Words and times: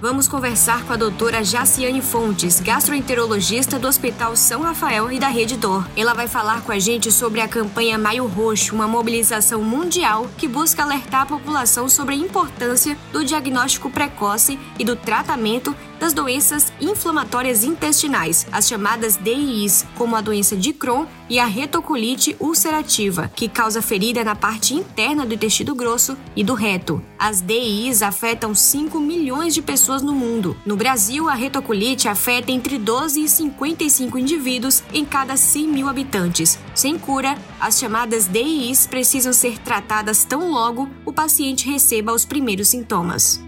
Vamos 0.00 0.28
conversar 0.28 0.84
com 0.84 0.92
a 0.92 0.96
doutora 0.96 1.42
Jaciane 1.42 2.00
Fontes, 2.00 2.60
gastroenterologista 2.60 3.80
do 3.80 3.88
Hospital 3.88 4.36
São 4.36 4.62
Rafael 4.62 5.10
e 5.10 5.18
da 5.18 5.26
Rede 5.26 5.56
Dor. 5.56 5.88
Ela 5.96 6.14
vai 6.14 6.28
falar 6.28 6.62
com 6.62 6.70
a 6.70 6.78
gente 6.78 7.10
sobre 7.10 7.40
a 7.40 7.48
campanha 7.48 7.98
Maio 7.98 8.24
Roxo, 8.26 8.76
uma 8.76 8.86
mobilização 8.86 9.60
mundial 9.60 10.28
que 10.38 10.46
busca 10.46 10.84
alertar 10.84 11.22
a 11.22 11.26
população 11.26 11.88
sobre 11.88 12.14
a 12.14 12.18
importância 12.18 12.96
do 13.12 13.24
diagnóstico 13.24 13.90
precoce 13.90 14.56
e 14.78 14.84
do 14.84 14.94
tratamento 14.94 15.74
das 15.98 16.12
doenças 16.12 16.72
inflamatórias 16.80 17.64
intestinais, 17.64 18.46
as 18.52 18.68
chamadas 18.68 19.16
DIs, 19.16 19.84
como 19.96 20.16
a 20.16 20.20
doença 20.20 20.56
de 20.56 20.72
Crohn 20.72 21.06
e 21.28 21.38
a 21.38 21.46
retocolite 21.46 22.36
ulcerativa, 22.40 23.30
que 23.34 23.48
causa 23.48 23.82
ferida 23.82 24.24
na 24.24 24.34
parte 24.34 24.74
interna 24.74 25.26
do 25.26 25.34
intestino 25.34 25.74
grosso 25.74 26.16
e 26.34 26.42
do 26.42 26.54
reto. 26.54 27.02
As 27.18 27.40
DIs 27.40 28.02
afetam 28.02 28.54
5 28.54 28.98
milhões 29.00 29.54
de 29.54 29.60
pessoas 29.60 30.02
no 30.02 30.12
mundo. 30.12 30.56
No 30.64 30.76
Brasil, 30.76 31.28
a 31.28 31.34
retocolite 31.34 32.08
afeta 32.08 32.52
entre 32.52 32.78
12 32.78 33.24
e 33.24 33.28
55 33.28 34.18
indivíduos 34.18 34.82
em 34.92 35.04
cada 35.04 35.36
100 35.36 35.68
mil 35.68 35.88
habitantes. 35.88 36.58
Sem 36.74 36.98
cura, 36.98 37.36
as 37.60 37.78
chamadas 37.78 38.26
DIs 38.26 38.86
precisam 38.86 39.32
ser 39.32 39.58
tratadas 39.58 40.24
tão 40.24 40.50
logo 40.50 40.88
o 41.04 41.12
paciente 41.12 41.68
receba 41.68 42.12
os 42.12 42.24
primeiros 42.24 42.68
sintomas. 42.68 43.47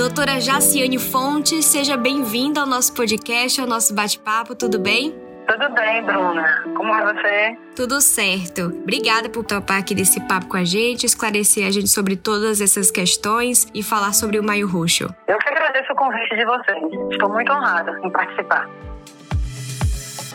Doutora 0.00 0.40
Jaciane 0.40 0.98
Fonte, 0.98 1.62
seja 1.62 1.94
bem-vinda 1.94 2.62
ao 2.62 2.66
nosso 2.66 2.94
podcast, 2.94 3.60
ao 3.60 3.66
nosso 3.66 3.94
bate-papo, 3.94 4.54
tudo 4.54 4.78
bem? 4.78 5.14
Tudo 5.46 5.74
bem, 5.74 6.02
Bruna. 6.02 6.64
Como 6.74 6.94
é 6.94 7.12
você? 7.12 7.58
Tudo 7.76 8.00
certo. 8.00 8.68
Obrigada 8.82 9.28
por 9.28 9.44
topar 9.44 9.78
aqui 9.78 9.94
desse 9.94 10.18
papo 10.26 10.46
com 10.46 10.56
a 10.56 10.64
gente, 10.64 11.04
esclarecer 11.04 11.66
a 11.66 11.70
gente 11.70 11.90
sobre 11.90 12.16
todas 12.16 12.62
essas 12.62 12.90
questões 12.90 13.70
e 13.74 13.82
falar 13.82 14.14
sobre 14.14 14.38
o 14.38 14.42
Maio 14.42 14.66
Roxo. 14.66 15.14
Eu 15.28 15.36
que 15.36 15.48
agradeço 15.50 15.92
o 15.92 15.96
convite 15.96 16.34
de 16.34 16.46
vocês. 16.46 17.12
Estou 17.12 17.28
muito 17.28 17.52
honrada 17.52 18.00
em 18.02 18.10
participar. 18.10 18.66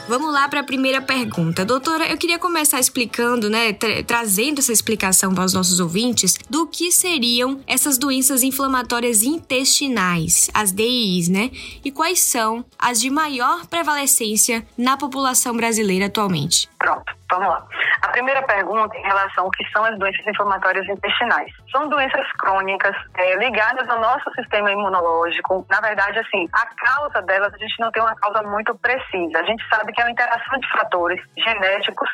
Vamos 0.07 0.31
lá 0.31 0.47
para 0.47 0.59
a 0.59 0.63
primeira 0.63 1.01
pergunta. 1.01 1.65
Doutora, 1.65 2.05
eu 2.05 2.15
queria 2.15 2.37
começar 2.37 2.79
explicando, 2.79 3.49
né, 3.49 3.73
tra 3.73 4.03
trazendo 4.03 4.59
essa 4.59 4.71
explicação 4.71 5.33
para 5.33 5.43
os 5.43 5.53
nossos 5.53 5.79
ouvintes 5.79 6.35
do 6.47 6.67
que 6.67 6.91
seriam 6.91 7.59
essas 7.67 7.97
doenças 7.97 8.43
inflamatórias 8.43 9.23
intestinais, 9.23 10.49
as 10.53 10.71
DIs, 10.71 11.27
né? 11.27 11.49
E 11.83 11.91
quais 11.91 12.21
são 12.21 12.63
as 12.77 13.01
de 13.01 13.09
maior 13.09 13.65
prevalecência 13.65 14.63
na 14.77 14.95
população 14.95 15.57
brasileira 15.57 16.05
atualmente? 16.05 16.69
Pronto, 16.77 17.11
vamos 17.31 17.47
lá. 17.47 17.67
A 18.03 18.09
primeira 18.09 18.43
pergunta 18.43 18.95
em 18.95 19.01
relação 19.01 19.45
ao 19.45 19.51
que 19.51 19.65
são 19.71 19.83
as 19.83 19.97
doenças 19.97 20.25
inflamatórias 20.27 20.87
intestinais. 20.87 21.51
São 21.71 21.89
doenças 21.89 22.31
crônicas 22.33 22.95
é, 23.15 23.35
ligadas 23.37 23.89
ao 23.89 23.99
nosso 23.99 24.31
sistema 24.35 24.71
imunológico. 24.71 25.65
Na 25.67 25.81
verdade, 25.81 26.19
assim, 26.19 26.47
a 26.53 26.65
causa 26.75 27.23
delas 27.23 27.51
a 27.53 27.57
gente 27.57 27.79
não 27.79 27.91
tem 27.91 28.03
uma 28.03 28.15
causa 28.15 28.43
muito 28.43 28.75
precisa. 28.75 29.39
A 29.39 29.43
gente 29.43 29.67
sabe 29.67 29.94
que 29.95 30.01
é 30.01 30.05
uma 30.05 30.11
interação 30.11 30.59
de 30.59 30.69
fatores 30.69 31.21
genéticos, 31.37 32.09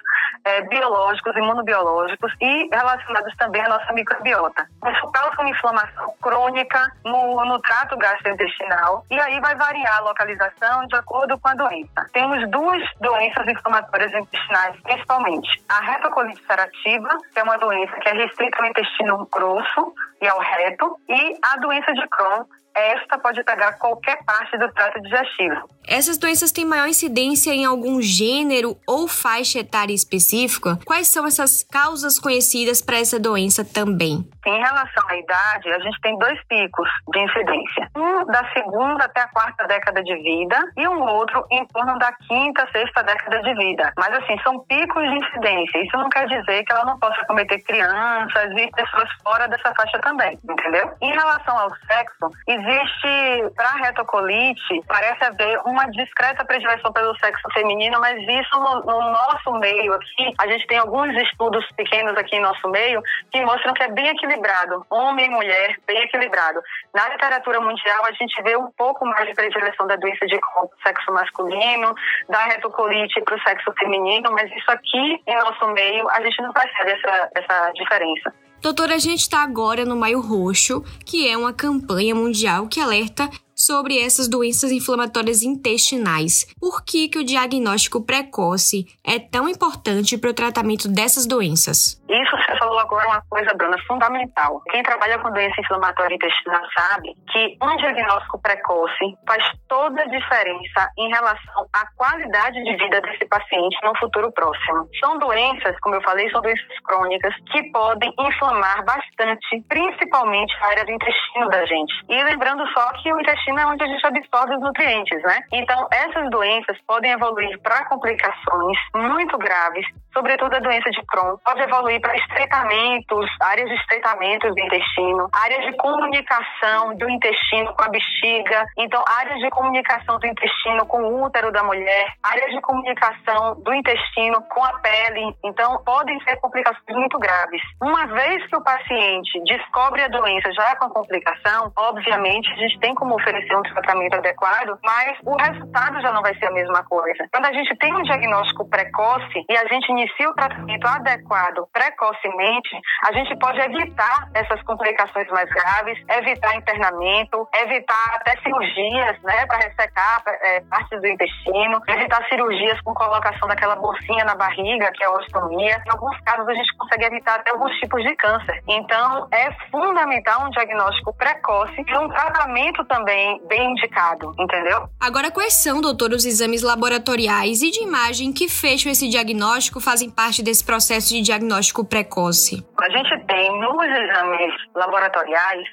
é, 0.45 0.61
biológicos, 0.61 1.35
imunobiológicos 1.35 2.33
e 2.39 2.69
relacionados 2.71 3.35
também 3.37 3.61
à 3.63 3.69
nossa 3.69 3.91
microbiota. 3.93 4.67
Isso 4.87 5.11
causa 5.11 5.41
uma 5.41 5.49
inflamação 5.49 6.13
crônica 6.21 6.91
no, 7.03 7.43
no 7.45 7.59
trato 7.59 7.97
gastrointestinal 7.97 9.05
e 9.09 9.19
aí 9.19 9.39
vai 9.39 9.55
variar 9.55 9.97
a 9.97 10.01
localização 10.01 10.85
de 10.87 10.95
acordo 10.95 11.37
com 11.39 11.49
a 11.49 11.55
doença. 11.55 12.09
Temos 12.13 12.49
duas 12.49 12.81
doenças 12.99 13.47
inflamatórias 13.47 14.13
intestinais, 14.13 14.79
principalmente. 14.81 15.49
A 15.69 15.81
retocolite 15.91 16.41
ulcerativa, 16.41 17.09
que 17.33 17.39
é 17.39 17.43
uma 17.43 17.57
doença 17.57 17.93
que 17.99 18.09
é 18.09 18.13
restrita 18.13 18.61
ao 18.61 18.69
intestino 18.69 19.27
grosso 19.31 19.93
e 20.21 20.27
ao 20.27 20.39
reto, 20.39 20.99
e 21.09 21.37
a 21.43 21.57
doença 21.57 21.93
de 21.93 22.07
Crohn, 22.07 22.45
esta 22.75 23.17
pode 23.17 23.43
pegar 23.43 23.73
qualquer 23.73 24.23
parte 24.23 24.57
do 24.57 24.71
trato 24.73 25.01
digestivo. 25.01 25.69
Essas 25.87 26.17
doenças 26.17 26.51
têm 26.51 26.63
maior 26.63 26.87
incidência 26.87 27.51
em 27.51 27.65
algum 27.65 28.01
gênero 28.01 28.77
ou 28.87 29.07
faixa 29.07 29.59
etária 29.59 29.93
específica? 29.93 30.77
Quais 30.85 31.07
são 31.07 31.25
essas 31.25 31.63
causas 31.63 32.19
conhecidas 32.19 32.81
para 32.81 32.97
essa 32.97 33.19
doença 33.19 33.65
também? 33.65 34.27
Em 34.45 34.59
relação 34.59 35.03
à 35.09 35.17
idade, 35.17 35.69
a 35.69 35.79
gente 35.79 35.99
tem 36.01 36.17
dois 36.17 36.39
picos 36.47 36.89
de 37.11 37.19
incidência. 37.19 37.89
Um 37.95 38.25
da 38.25 38.47
segunda 38.53 39.05
até 39.05 39.21
a 39.21 39.27
quarta 39.27 39.67
década 39.67 40.03
de 40.03 40.15
vida 40.15 40.57
e 40.77 40.87
um 40.87 41.01
outro 41.01 41.45
em 41.51 41.65
torno 41.67 41.97
da 41.99 42.11
quinta, 42.13 42.67
sexta 42.71 43.03
década 43.03 43.41
de 43.41 43.53
vida. 43.55 43.91
Mas 43.97 44.13
assim, 44.13 44.37
são 44.43 44.59
picos 44.65 45.03
de 45.03 45.17
incidência. 45.17 45.83
Isso 45.83 45.97
não 45.97 46.09
quer 46.09 46.27
dizer 46.27 46.63
que 46.63 46.71
ela 46.71 46.85
não 46.85 46.99
possa 46.99 47.23
cometer 47.25 47.59
crianças 47.61 48.51
e 48.55 48.71
pessoas 48.71 49.09
fora 49.23 49.47
dessa 49.47 49.73
faixa 49.75 49.99
também, 49.99 50.37
entendeu? 50.43 50.91
Em 51.01 51.11
relação 51.11 51.57
ao 51.57 51.69
sexo, 51.87 52.29
existe, 52.61 53.53
para 53.55 53.69
a 53.69 53.87
retocolite, 53.87 54.81
parece 54.87 55.23
haver 55.23 55.59
uma 55.65 55.85
discreta 55.91 56.45
predileção 56.45 56.91
pelo 56.93 57.15
sexo 57.17 57.47
feminino, 57.53 57.99
mas 57.99 58.17
isso 58.17 58.59
no, 58.59 58.81
no, 58.81 59.11
nosso 59.11 59.51
meio 59.59 59.93
aqui, 59.93 60.33
a 60.39 60.47
gente 60.47 60.67
tem 60.67 60.77
alguns 60.77 61.15
estudos 61.23 61.65
pequenos 61.75 62.15
aqui 62.17 62.35
em 62.35 62.41
nosso 62.41 62.67
meio 62.69 63.01
que 63.31 63.41
mostram 63.43 63.73
que 63.73 63.83
é 63.83 63.91
bem 63.91 64.07
equilibrado, 64.07 64.85
homem 64.89 65.25
e 65.25 65.29
mulher, 65.29 65.77
bem 65.87 66.03
equilibrado. 66.03 66.61
Na 66.93 67.09
literatura 67.09 67.59
mundial, 67.59 68.05
a 68.05 68.11
gente 68.11 68.41
vê 68.43 68.55
um 68.55 68.71
pouco 68.71 69.05
mais 69.05 69.27
de 69.27 69.33
predileção 69.33 69.87
da 69.87 69.95
doença 69.95 70.25
de 70.25 70.39
sexo 70.83 71.11
masculino, 71.11 71.93
da 72.29 72.45
retocolite 72.45 73.21
para 73.21 73.35
o 73.35 73.41
sexo 73.41 73.73
feminino, 73.79 74.31
mas 74.31 74.51
isso 74.55 74.71
aqui 74.71 75.21
em 75.27 75.35
nosso 75.37 75.67
meio, 75.69 76.07
a 76.09 76.21
gente 76.21 76.41
não 76.41 76.53
percebe 76.53 76.91
essa, 76.91 77.29
essa 77.35 77.71
diferença. 77.73 78.33
Doutora, 78.61 78.93
a 78.93 78.99
gente 78.99 79.21
está 79.21 79.41
agora 79.41 79.83
no 79.85 79.97
Maio 79.97 80.21
Roxo, 80.21 80.83
que 81.03 81.27
é 81.27 81.35
uma 81.35 81.51
campanha 81.51 82.13
mundial 82.13 82.67
que 82.67 82.79
alerta 82.79 83.27
sobre 83.65 83.99
essas 83.99 84.27
doenças 84.27 84.71
inflamatórias 84.71 85.41
intestinais. 85.41 86.45
Por 86.59 86.83
que, 86.83 87.07
que 87.07 87.19
o 87.19 87.23
diagnóstico 87.23 88.05
precoce 88.05 88.85
é 89.05 89.19
tão 89.19 89.47
importante 89.47 90.17
para 90.17 90.29
o 90.29 90.33
tratamento 90.33 90.87
dessas 90.87 91.25
doenças? 91.25 92.01
Isso 92.09 92.35
você 92.35 92.57
falou 92.57 92.77
agora 92.77 93.07
uma 93.07 93.21
coisa, 93.29 93.53
Bruna, 93.53 93.77
fundamental. 93.87 94.61
Quem 94.69 94.83
trabalha 94.83 95.17
com 95.19 95.31
doença 95.31 95.61
inflamatória 95.61 96.15
intestinal 96.15 96.61
sabe 96.77 97.15
que 97.31 97.57
um 97.61 97.77
diagnóstico 97.77 98.41
precoce 98.41 99.17
faz 99.25 99.43
toda 99.69 100.01
a 100.01 100.07
diferença 100.07 100.89
em 100.97 101.09
relação 101.09 101.65
à 101.73 101.85
qualidade 101.95 102.61
de 102.63 102.75
vida 102.75 102.99
desse 103.01 103.25
paciente 103.25 103.77
no 103.83 103.97
futuro 103.97 104.31
próximo. 104.33 104.89
São 104.99 105.17
doenças, 105.19 105.79
como 105.79 105.95
eu 105.95 106.01
falei, 106.01 106.29
são 106.31 106.41
doenças 106.41 106.79
crônicas 106.83 107.33
que 107.51 107.63
podem 107.71 108.13
inflamar 108.19 108.83
bastante, 108.83 109.63
principalmente 109.69 110.53
a 110.61 110.67
área 110.67 110.85
do 110.85 110.91
intestino 110.91 111.47
da 111.49 111.65
gente. 111.65 111.93
E 112.09 112.23
lembrando 112.23 112.67
só 112.73 112.91
que 113.01 113.11
o 113.13 113.19
intestino 113.19 113.50
intestino 113.51 113.59
é 113.59 113.65
onde 113.65 113.83
a 113.83 113.87
gente 113.87 114.05
absorve 114.05 114.55
os 114.55 114.61
nutrientes, 114.61 115.21
né? 115.23 115.39
Então, 115.51 115.87
essas 115.91 116.29
doenças 116.29 116.77
podem 116.87 117.11
evoluir 117.11 117.59
para 117.61 117.85
complicações 117.85 118.77
muito 118.95 119.37
graves, 119.37 119.85
sobretudo 120.13 120.55
a 120.55 120.59
doença 120.59 120.89
de 120.89 121.01
Crohn. 121.05 121.37
Pode 121.43 121.61
evoluir 121.61 121.99
para 121.99 122.15
estreitamentos, 122.15 123.29
áreas 123.41 123.69
de 123.69 123.75
estreitamento 123.75 124.49
do 124.49 124.59
intestino, 124.59 125.29
áreas 125.33 125.65
de 125.65 125.77
comunicação 125.77 126.95
do 126.95 127.09
intestino 127.09 127.73
com 127.73 127.83
a 127.83 127.89
bexiga, 127.89 128.65
então 128.77 129.03
áreas 129.07 129.39
de 129.39 129.49
comunicação 129.49 130.19
do 130.19 130.27
intestino 130.27 130.85
com 130.85 131.01
o 131.01 131.23
útero 131.25 131.51
da 131.51 131.63
mulher, 131.63 132.13
áreas 132.23 132.51
de 132.51 132.61
comunicação 132.61 133.55
do 133.61 133.73
intestino 133.73 134.41
com 134.49 134.63
a 134.63 134.79
pele. 134.79 135.35
Então, 135.43 135.81
podem 135.83 136.19
ser 136.21 136.37
complicações 136.37 136.81
muito 136.89 137.17
graves. 137.19 137.61
Uma 137.81 138.07
vez 138.07 138.45
que 138.47 138.55
o 138.55 138.63
paciente 138.63 139.41
descobre 139.45 140.03
a 140.03 140.07
doença 140.07 140.51
já 140.53 140.75
com 140.77 140.89
complicação, 140.89 141.71
obviamente 141.75 142.51
a 142.51 142.55
gente 142.55 142.79
tem 142.79 142.93
como 142.95 143.15
oferecer 143.15 143.40
oferecer 143.41 143.55
um 143.55 143.61
tratamento 143.63 144.15
adequado, 144.15 144.77
mas 144.83 145.17
o 145.25 145.35
resultado 145.35 146.01
já 146.01 146.11
não 146.11 146.21
vai 146.21 146.35
ser 146.35 146.45
a 146.45 146.51
mesma 146.51 146.83
coisa. 146.83 147.27
Quando 147.31 147.45
a 147.45 147.53
gente 147.53 147.75
tem 147.77 147.93
um 147.93 148.03
diagnóstico 148.03 148.67
precoce 148.69 149.45
e 149.49 149.57
a 149.57 149.65
gente 149.67 149.89
inicia 149.89 150.29
o 150.29 150.33
tratamento 150.33 150.87
adequado 150.87 151.67
precocemente, 151.73 152.69
a 153.03 153.11
gente 153.13 153.37
pode 153.37 153.59
evitar 153.59 154.29
essas 154.33 154.61
complicações 154.63 155.27
mais 155.29 155.49
graves, 155.49 155.97
evitar 156.09 156.55
internamento, 156.55 157.47
evitar 157.55 158.15
até 158.15 158.37
cirurgias, 158.41 159.21
né, 159.23 159.45
para 159.47 159.57
ressecar 159.57 160.23
é, 160.27 160.61
partes 160.61 160.99
do 160.99 161.07
intestino, 161.07 161.81
evitar 161.87 162.27
cirurgias 162.27 162.79
com 162.81 162.93
colocação 162.93 163.47
daquela 163.47 163.75
bolsinha 163.75 164.23
na 164.25 164.35
barriga, 164.35 164.91
que 164.91 165.03
é 165.03 165.07
a 165.07 165.11
ostomia. 165.11 165.81
Em 165.85 165.91
alguns 165.91 166.19
casos, 166.21 166.47
a 166.47 166.53
gente 166.53 166.77
consegue 166.77 167.05
evitar 167.05 167.39
até 167.39 167.51
alguns 167.51 167.71
tipos 167.79 168.03
de 168.03 168.15
câncer. 168.15 168.61
Então, 168.67 169.27
é 169.31 169.51
fundamental 169.69 170.45
um 170.45 170.49
diagnóstico 170.49 171.13
precoce 171.13 171.83
e 171.87 171.97
um 171.97 172.09
tratamento 172.09 172.83
também 172.85 173.30
bem, 173.47 173.71
indicado, 173.71 174.33
entendeu? 174.39 174.87
Agora, 174.99 175.31
quais 175.31 175.53
são, 175.53 175.81
doutor, 175.81 176.11
os 176.11 176.25
exames 176.25 176.61
laboratoriais 176.61 177.61
e 177.61 177.71
de 177.71 177.83
imagem 177.83 178.33
que 178.33 178.49
fecham 178.49 178.91
esse 178.91 179.07
diagnóstico, 179.09 179.79
fazem 179.79 180.09
parte 180.09 180.43
desse 180.43 180.65
processo 180.65 181.09
de 181.09 181.21
diagnóstico 181.21 181.85
precoce? 181.85 182.65
A 182.79 182.89
gente 182.89 183.25
tem 183.25 183.59
nos 183.59 183.83
exames 183.83 184.53
laboratoriais 184.75 185.67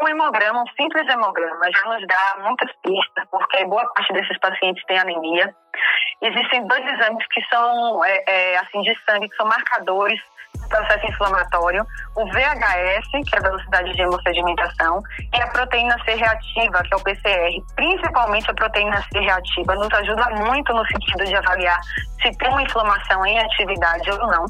um 0.00 0.08
hemograma, 0.08 0.62
um 0.62 0.66
simples 0.80 1.08
hemograma, 1.08 1.70
já 1.72 1.88
nos 1.88 2.06
dá 2.06 2.36
muitas 2.42 2.70
pistas, 2.82 3.24
porque 3.30 3.64
boa 3.64 3.84
parte 3.94 4.12
desses 4.12 4.38
pacientes 4.38 4.84
tem 4.86 4.98
anemia. 4.98 5.52
Existem 6.22 6.66
dois 6.66 6.84
exames 6.84 7.26
que 7.32 7.42
são, 7.52 8.04
é, 8.04 8.24
é, 8.26 8.58
assim, 8.58 8.80
de 8.82 8.96
sangue, 9.04 9.28
que 9.28 9.36
são 9.36 9.46
marcadores 9.46 10.20
do 10.47 10.47
processo 10.68 11.06
inflamatório, 11.06 11.84
o 12.16 12.24
VHS, 12.26 13.08
que 13.10 13.34
é 13.34 13.38
a 13.38 13.42
velocidade 13.42 13.92
de 13.94 14.02
hemossedimentação, 14.02 15.02
e 15.34 15.40
a 15.40 15.46
proteína 15.48 15.96
C 16.04 16.14
reativa, 16.14 16.82
que 16.82 16.94
é 16.94 16.96
o 16.96 17.00
PCR. 17.00 17.74
Principalmente 17.74 18.50
a 18.50 18.54
proteína 18.54 19.02
C 19.12 19.18
reativa 19.18 19.74
nos 19.74 19.92
ajuda 19.92 20.30
muito 20.30 20.72
no 20.72 20.86
sentido 20.86 21.24
de 21.24 21.36
avaliar 21.36 21.80
se 22.22 22.30
tem 22.38 22.48
uma 22.48 22.62
inflamação 22.62 23.24
em 23.26 23.38
atividade 23.38 24.10
ou 24.10 24.26
não. 24.26 24.46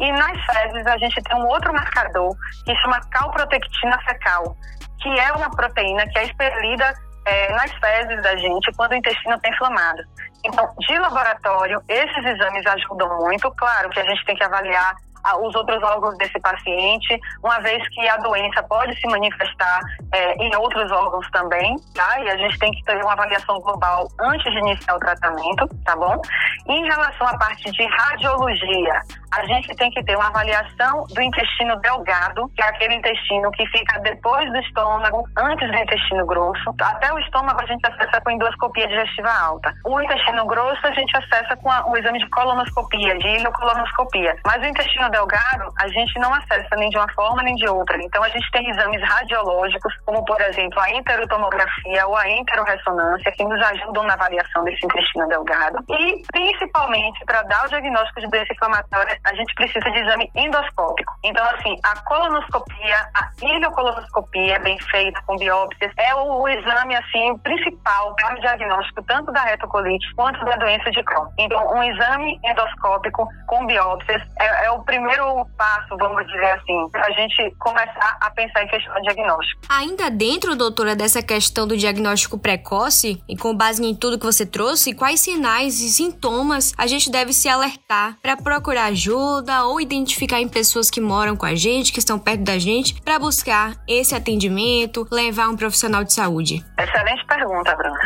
E 0.00 0.12
nas 0.12 0.44
fezes 0.44 0.86
a 0.86 0.98
gente 0.98 1.22
tem 1.22 1.36
um 1.36 1.46
outro 1.46 1.72
marcador 1.72 2.34
que 2.64 2.74
chama 2.76 3.00
calprotectina 3.10 3.98
fecal, 4.02 4.56
que 5.02 5.08
é 5.18 5.32
uma 5.32 5.50
proteína 5.50 6.06
que 6.08 6.18
é 6.18 6.24
expelida 6.24 6.94
é, 7.26 7.52
nas 7.52 7.72
fezes 7.72 8.22
da 8.22 8.36
gente 8.36 8.72
quando 8.76 8.92
o 8.92 8.96
intestino 8.96 9.34
está 9.34 9.48
inflamado. 9.48 10.02
Então, 10.44 10.68
de 10.78 10.98
laboratório, 10.98 11.82
esses 11.88 12.24
exames 12.24 12.64
ajudam 12.66 13.08
muito. 13.18 13.50
Claro 13.52 13.90
que 13.90 13.98
a 13.98 14.04
gente 14.04 14.24
tem 14.24 14.36
que 14.36 14.44
avaliar 14.44 14.94
os 15.34 15.54
outros 15.54 15.82
órgãos 15.82 16.16
desse 16.18 16.38
paciente, 16.40 17.20
uma 17.42 17.58
vez 17.60 17.86
que 17.88 18.08
a 18.08 18.16
doença 18.18 18.62
pode 18.62 18.98
se 19.00 19.08
manifestar 19.08 19.80
é, 20.12 20.34
em 20.36 20.54
outros 20.56 20.90
órgãos 20.90 21.28
também, 21.30 21.76
tá? 21.94 22.20
E 22.20 22.30
a 22.30 22.36
gente 22.36 22.58
tem 22.58 22.70
que 22.72 22.84
ter 22.84 23.02
uma 23.02 23.12
avaliação 23.12 23.58
global 23.60 24.08
antes 24.20 24.52
de 24.52 24.58
iniciar 24.58 24.94
o 24.94 24.98
tratamento, 24.98 25.68
tá 25.84 25.96
bom? 25.96 26.20
E 26.68 26.72
em 26.72 26.84
relação 26.84 27.26
à 27.26 27.36
parte 27.38 27.70
de 27.70 27.86
radiologia, 27.86 29.02
a 29.36 29.44
gente 29.44 29.74
tem 29.76 29.90
que 29.90 30.02
ter 30.02 30.16
uma 30.16 30.28
avaliação 30.28 31.04
do 31.12 31.20
intestino 31.20 31.76
delgado, 31.80 32.50
que 32.56 32.62
é 32.62 32.68
aquele 32.68 32.94
intestino 32.94 33.50
que 33.50 33.66
fica 33.66 34.00
depois 34.00 34.50
do 34.50 34.58
estômago, 34.58 35.28
antes 35.36 35.70
do 35.70 35.76
intestino 35.76 36.24
grosso. 36.24 36.74
Até 36.80 37.12
o 37.12 37.18
estômago 37.18 37.60
a 37.60 37.66
gente 37.66 37.86
acessa 37.86 38.18
com 38.22 38.30
endoscopia 38.30 38.88
digestiva 38.88 39.30
alta. 39.30 39.74
O 39.84 40.00
intestino 40.00 40.46
grosso 40.46 40.86
a 40.86 40.92
gente 40.92 41.14
acessa 41.18 41.54
com 41.56 41.68
o 41.90 41.96
exame 41.98 42.18
de 42.18 42.30
colonoscopia, 42.30 43.18
de 43.18 43.28
ileocolonoscopia. 43.28 44.36
Mas 44.46 44.62
o 44.62 44.66
intestino 44.66 45.10
delgado 45.10 45.70
a 45.78 45.88
gente 45.88 46.18
não 46.18 46.32
acessa 46.32 46.74
nem 46.76 46.88
de 46.88 46.96
uma 46.96 47.12
forma 47.12 47.42
nem 47.42 47.54
de 47.56 47.68
outra. 47.68 47.96
Então 48.02 48.22
a 48.22 48.28
gente 48.30 48.50
tem 48.52 48.70
exames 48.70 49.02
radiológicos, 49.02 49.94
como 50.06 50.24
por 50.24 50.40
exemplo 50.40 50.80
a 50.80 50.90
enterotomografia 50.92 52.06
ou 52.06 52.16
a 52.16 52.26
enteroressonância, 52.30 53.32
que 53.32 53.44
nos 53.44 53.60
ajudam 53.60 54.04
na 54.04 54.14
avaliação 54.14 54.64
desse 54.64 54.84
intestino 54.86 55.28
delgado. 55.28 55.84
E 55.90 56.22
principalmente 56.32 57.22
para 57.26 57.42
dar 57.42 57.66
o 57.66 57.68
diagnóstico 57.68 58.20
de 58.20 58.28
doença 58.28 58.52
inflamatória 58.52 59.18
a 59.26 59.34
gente 59.34 59.52
precisa 59.54 59.90
de 59.90 59.98
exame 59.98 60.30
endoscópico. 60.34 61.12
Então, 61.24 61.44
assim, 61.50 61.76
a 61.82 61.98
colonoscopia, 62.04 63.08
a 63.14 63.30
ileocolonoscopia 63.42 64.58
bem 64.60 64.78
feita 64.78 65.20
com 65.26 65.36
biópsias, 65.36 65.92
é 65.98 66.14
o, 66.14 66.42
o 66.42 66.48
exame, 66.48 66.94
assim, 66.94 67.36
principal 67.38 68.14
para 68.14 68.36
o 68.36 68.40
diagnóstico 68.40 69.02
tanto 69.02 69.32
da 69.32 69.42
retocolite 69.42 70.06
quanto 70.14 70.44
da 70.44 70.56
doença 70.56 70.90
de 70.90 71.02
Crohn. 71.02 71.26
Então, 71.38 71.74
um 71.74 71.82
exame 71.82 72.38
endoscópico 72.44 73.28
com 73.46 73.66
biópsias 73.66 74.22
é, 74.38 74.66
é 74.66 74.70
o 74.70 74.82
primeiro 74.84 75.44
passo, 75.58 75.96
vamos 75.98 76.26
dizer 76.26 76.52
assim, 76.52 76.88
para 76.90 77.06
a 77.06 77.10
gente 77.10 77.54
começar 77.58 78.18
a 78.20 78.30
pensar 78.30 78.62
em 78.62 78.68
questão 78.68 78.94
de 78.96 79.02
diagnóstico. 79.02 79.62
Ainda 79.68 80.10
dentro, 80.10 80.54
doutora, 80.54 80.94
dessa 80.94 81.22
questão 81.22 81.66
do 81.66 81.76
diagnóstico 81.76 82.38
precoce, 82.38 83.22
e 83.28 83.36
com 83.36 83.54
base 83.54 83.84
em 83.84 83.94
tudo 83.94 84.18
que 84.18 84.26
você 84.26 84.46
trouxe, 84.46 84.94
quais 84.94 85.20
sinais 85.20 85.80
e 85.80 85.90
sintomas 85.90 86.72
a 86.78 86.86
gente 86.86 87.10
deve 87.10 87.32
se 87.32 87.48
alertar 87.48 88.16
para 88.22 88.36
procurar 88.36 88.86
ajuda? 88.86 89.05
Ajuda 89.06 89.64
ou 89.66 89.80
identificar 89.80 90.40
em 90.40 90.48
pessoas 90.48 90.90
que 90.90 91.00
moram 91.00 91.36
com 91.36 91.46
a 91.46 91.54
gente, 91.54 91.92
que 91.92 92.00
estão 92.00 92.18
perto 92.18 92.42
da 92.42 92.58
gente, 92.58 93.00
para 93.02 93.18
buscar 93.18 93.74
esse 93.86 94.14
atendimento, 94.14 95.06
levar 95.12 95.48
um 95.48 95.56
profissional 95.56 96.02
de 96.02 96.12
saúde? 96.12 96.64
Excelente 96.78 97.24
pergunta, 97.26 97.74
Bruna. 97.76 98.00